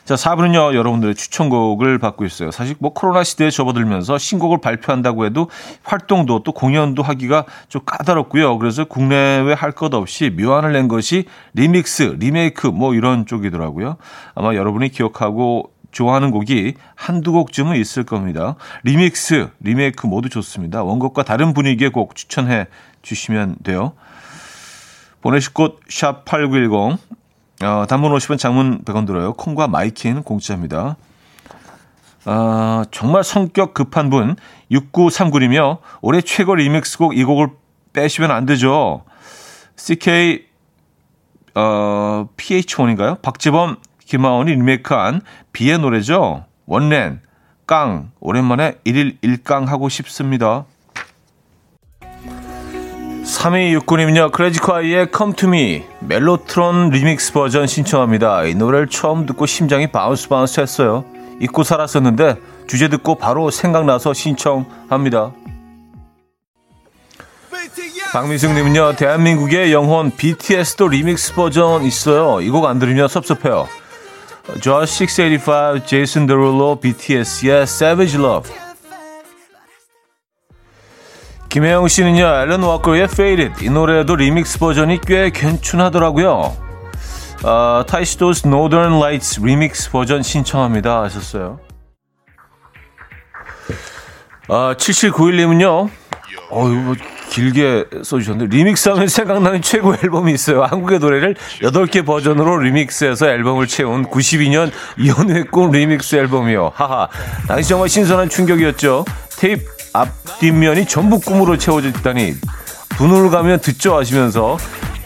자, 0.08 0.14
4부는요, 0.14 0.74
여러분들의 0.74 1.14
추천곡을 1.16 1.98
받고 1.98 2.24
있어요. 2.24 2.50
사실 2.50 2.74
뭐 2.78 2.94
코로나 2.94 3.22
시대에 3.22 3.50
접어들면서 3.50 4.16
신곡을 4.16 4.58
발표한다고 4.58 5.26
해도 5.26 5.50
활동도 5.82 6.44
또 6.44 6.52
공연도 6.52 7.02
하기가 7.02 7.44
좀 7.68 7.82
까다롭고요. 7.84 8.56
그래서 8.56 8.86
국내외 8.86 9.52
할 9.52 9.72
것 9.72 9.92
없이 9.92 10.30
묘안을 10.30 10.72
낸 10.72 10.88
것이 10.88 11.26
리믹스, 11.52 12.16
리메이크 12.20 12.68
뭐 12.68 12.94
이런 12.94 13.26
쪽이더라고요. 13.26 13.98
아마 14.34 14.54
여러분이 14.54 14.88
기억하고 14.88 15.74
좋아하는 15.90 16.30
곡이 16.30 16.72
한두 16.94 17.32
곡쯤은 17.32 17.76
있을 17.76 18.04
겁니다. 18.04 18.54
리믹스, 18.84 19.50
리메이크 19.61 20.06
모두 20.06 20.30
좋습니다. 20.30 20.84
원곡과 20.84 21.24
다른 21.24 21.52
분위기의 21.52 21.90
곡 21.90 22.16
추천해 22.16 22.66
주시면 23.02 23.56
돼요. 23.62 23.92
보내실 25.20 25.52
곳 25.52 25.80
샵8910 25.86 26.96
어, 27.62 27.86
단문 27.88 28.12
50원 28.12 28.38
장문 28.38 28.84
100원 28.84 29.06
들어요. 29.06 29.32
콩과 29.32 29.66
마이케이는 29.68 30.22
공짜입니다. 30.22 30.96
아, 32.24 32.84
정말 32.90 33.24
성격 33.24 33.74
급한 33.74 34.11
분 34.11 34.36
6939이며 34.70 35.78
올해 36.00 36.20
최고 36.20 36.54
리믹스곡 36.54 37.16
이 37.16 37.24
곡을 37.24 37.48
빼시면 37.92 38.30
안 38.30 38.46
되죠. 38.46 39.04
식케이 39.76 40.46
어, 41.54 42.28
pH-1인가요? 42.36 43.20
박재범 43.22 43.76
김하온이 44.05 44.53
리메이크한 44.52 45.22
비의 45.52 45.78
노래죠. 45.78 46.44
원랜 46.66 47.22
깡 47.66 48.11
오랜만에 48.20 48.78
1일 48.84 49.20
1깡 49.20 49.66
하고 49.66 49.88
싶습니다. 49.88 50.64
3269님은요, 53.29 54.33
클래지콰이의 54.32 55.09
Come 55.14 55.35
to 55.35 55.49
Me, 55.49 55.85
Mellotron 56.01 56.90
리믹스 56.91 57.33
버전 57.35 57.66
신청합니다. 57.66 58.45
이 58.45 58.55
노래를 58.55 58.89
처음 58.89 59.26
듣고 59.26 59.45
심장이 59.47 59.87
bounce 59.86 60.28
bounce 60.28 60.61
했어요. 60.61 61.05
잊고 61.41 61.62
살았었는데, 61.62 62.37
주제 62.66 62.89
듣고 62.89 63.16
바로 63.16 63.51
생각나서 63.51 64.14
신청합니다. 64.14 65.33
박미승님은요, 68.12 68.97
대한민국의 68.97 69.72
영혼 69.72 70.11
BTS도 70.16 70.89
리믹스 70.89 71.35
버전 71.35 71.85
있어요. 71.85 72.41
이 72.41 72.51
곡 72.51 72.64
안 72.64 72.79
들으면 72.79 73.09
섭섭해요. 73.09 73.68
조시 74.62 75.05
685, 75.05 75.85
제이슨 75.85 76.26
데룰로, 76.26 76.76
BTS의 76.81 77.62
Savage 77.64 78.18
Love. 78.18 78.51
김혜영 81.49 81.88
씨는요, 81.88 82.24
앨런 82.24 82.62
워커의 82.62 83.05
Faded. 83.05 83.64
이 83.64 83.70
노래도 83.70 84.14
리믹스 84.14 84.59
버전이 84.59 85.01
꽤 85.07 85.30
괜찮하더라고요. 85.30 86.55
아, 87.44 87.84
타이시도스 87.88 88.46
Northern 88.46 88.96
Lights 88.96 89.40
리믹스 89.40 89.90
버전 89.90 90.22
신청합니다. 90.22 91.03
하셨어요. 91.05 91.59
아, 94.49 94.74
7791님은요, 94.76 95.88
어유 96.51 96.74
뭐 96.74 96.94
길게 97.30 97.86
써주셨는데, 98.03 98.55
리믹스 98.55 98.90
하면 98.90 99.09
생각나는 99.09 99.62
최고 99.62 99.94
앨범이 99.94 100.32
있어요. 100.32 100.64
한국의 100.64 100.99
노래를 100.99 101.34
8개 101.62 102.05
버전으로 102.05 102.59
리믹스해서 102.59 103.26
앨범을 103.26 103.66
채운 103.68 104.05
92년 104.07 104.70
이현우의 104.99 105.44
꿈 105.46 105.70
리믹스 105.70 106.16
앨범이요. 106.16 106.72
하하. 106.74 107.09
당시 107.46 107.70
정말 107.70 107.88
신선한 107.88 108.28
충격이었죠. 108.28 109.05
테이프 109.38 109.78
앞 109.99 110.38
뒷면이 110.38 110.86
전부 110.86 111.18
꿈으로 111.18 111.59
채워져 111.59 111.88
있다니. 111.88 112.34
분을 112.90 113.30
가면 113.30 113.61
듣죠 113.61 113.96
하시면서 113.96 114.57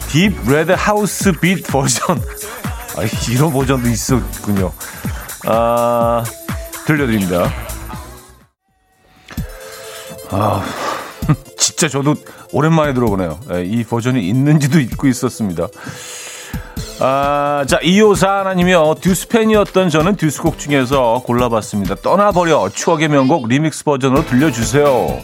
Deep 0.08 0.34
Red 0.46 0.72
House 0.72 1.32
Beat 1.32 1.66
버전. 1.66 2.20
아, 2.96 3.02
이런 3.30 3.50
버전도 3.52 3.88
있었군요. 3.88 4.70
아, 5.46 6.22
들려드립니다. 6.86 7.50
아, 10.30 10.62
진짜 11.56 11.88
저도 11.88 12.14
오랜만에 12.52 12.92
들어보네요. 12.92 13.40
예, 13.52 13.64
이 13.64 13.84
버전이 13.84 14.28
있는지도 14.28 14.78
잊고 14.78 15.08
있었습니다. 15.08 15.68
아, 17.04 17.64
자, 17.66 17.80
이호사 17.82 18.30
하나님이요. 18.30 18.94
듀스 19.00 19.26
팬이었던 19.26 19.88
저는 19.88 20.14
듀스곡 20.14 20.56
중에서 20.56 21.20
골라봤습니다. 21.26 21.96
떠나버려 21.96 22.68
추억의 22.68 23.08
명곡 23.08 23.48
리믹스 23.48 23.82
버전으로 23.82 24.24
들려주세요. 24.24 25.20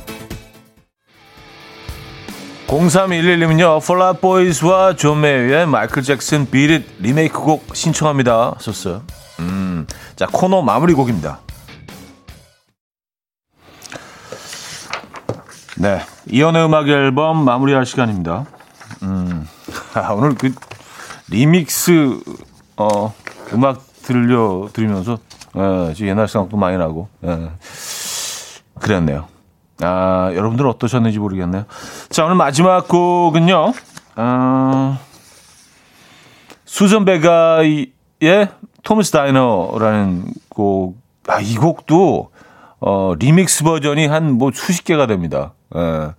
0311님은요, 2.66 3.86
폴 3.86 4.00
아웃 4.00 4.14
보이즈와 4.14 4.96
존 4.96 5.20
메이어의 5.20 5.68
마이클 5.68 6.02
잭슨 6.02 6.50
비릿 6.50 6.84
리메이크 6.98 7.38
곡 7.38 7.76
신청합니다. 7.76 8.56
썼어요. 8.58 9.02
음, 9.38 9.86
자, 10.16 10.26
코너 10.26 10.62
마무리 10.62 10.94
곡입니다. 10.94 11.38
네. 15.76 16.00
이연의 16.26 16.64
음악 16.64 16.88
앨범 16.88 17.44
마무리할 17.44 17.86
시간입니다. 17.86 18.46
음, 19.04 19.46
아, 19.94 20.10
오늘 20.18 20.34
그 20.34 20.52
리믹스, 21.30 22.20
어, 22.76 23.12
음악 23.52 23.82
들려, 24.02 24.68
들으면서, 24.72 25.18
예, 25.56 26.06
옛날 26.06 26.28
생각도 26.28 26.56
많이 26.56 26.76
나고, 26.78 27.08
예, 27.24 27.50
그랬네요. 28.80 29.26
아, 29.80 30.30
여러분들 30.34 30.66
어떠셨는지 30.66 31.18
모르겠네요. 31.18 31.64
자, 32.08 32.24
오늘 32.24 32.36
마지막 32.36 32.88
곡은요, 32.88 33.72
어, 34.16 34.98
수전 36.64 37.04
베가의 37.04 37.92
토머스 38.82 39.12
다이너라는 39.12 40.32
곡, 40.48 40.96
아, 41.26 41.40
이 41.40 41.54
곡도, 41.56 42.30
어, 42.80 43.14
리믹스 43.18 43.64
버전이 43.64 44.06
한 44.06 44.32
뭐 44.38 44.50
수십 44.54 44.84
개가 44.84 45.06
됩니다. 45.06 45.52
예. 45.76 46.12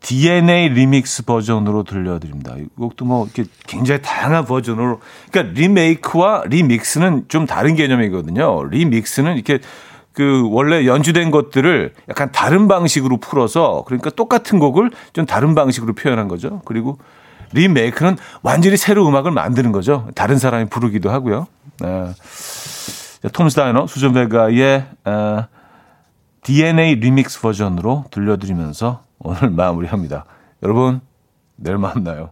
DNA 0.00 0.70
리믹스 0.70 1.24
버전으로 1.24 1.84
들려드립니다. 1.84 2.54
이 2.56 2.66
곡도 2.78 3.04
뭐 3.04 3.26
이렇게 3.26 3.50
굉장히 3.66 4.00
다양한 4.02 4.46
버전으로, 4.46 5.00
그러니까 5.30 5.54
리메이크와 5.60 6.44
리믹스는 6.46 7.26
좀 7.28 7.46
다른 7.46 7.76
개념이거든요. 7.76 8.64
리믹스는 8.64 9.34
이렇게 9.34 9.60
그 10.12 10.48
원래 10.50 10.86
연주된 10.86 11.30
것들을 11.30 11.94
약간 12.08 12.32
다른 12.32 12.66
방식으로 12.66 13.18
풀어서 13.18 13.84
그러니까 13.86 14.10
똑같은 14.10 14.58
곡을 14.58 14.90
좀 15.12 15.26
다른 15.26 15.54
방식으로 15.54 15.94
표현한 15.94 16.28
거죠. 16.28 16.62
그리고 16.64 16.98
리메이크는 17.52 18.16
완전히 18.42 18.76
새로 18.76 19.06
음악을 19.08 19.30
만드는 19.30 19.72
거죠. 19.72 20.08
다른 20.14 20.38
사람이 20.38 20.66
부르기도 20.66 21.10
하고요. 21.10 21.46
네. 21.80 22.12
톰스 23.32 23.56
다이너, 23.56 23.86
수전 23.86 24.14
베가의 24.14 24.86
어, 25.04 25.46
DNA 26.42 26.96
리믹스 26.96 27.40
버전으로 27.40 28.06
들려드리면서 28.10 29.02
오늘 29.20 29.50
마무리합니다. 29.50 30.24
여러분, 30.62 31.00
내일 31.56 31.78
만나요. 31.78 32.30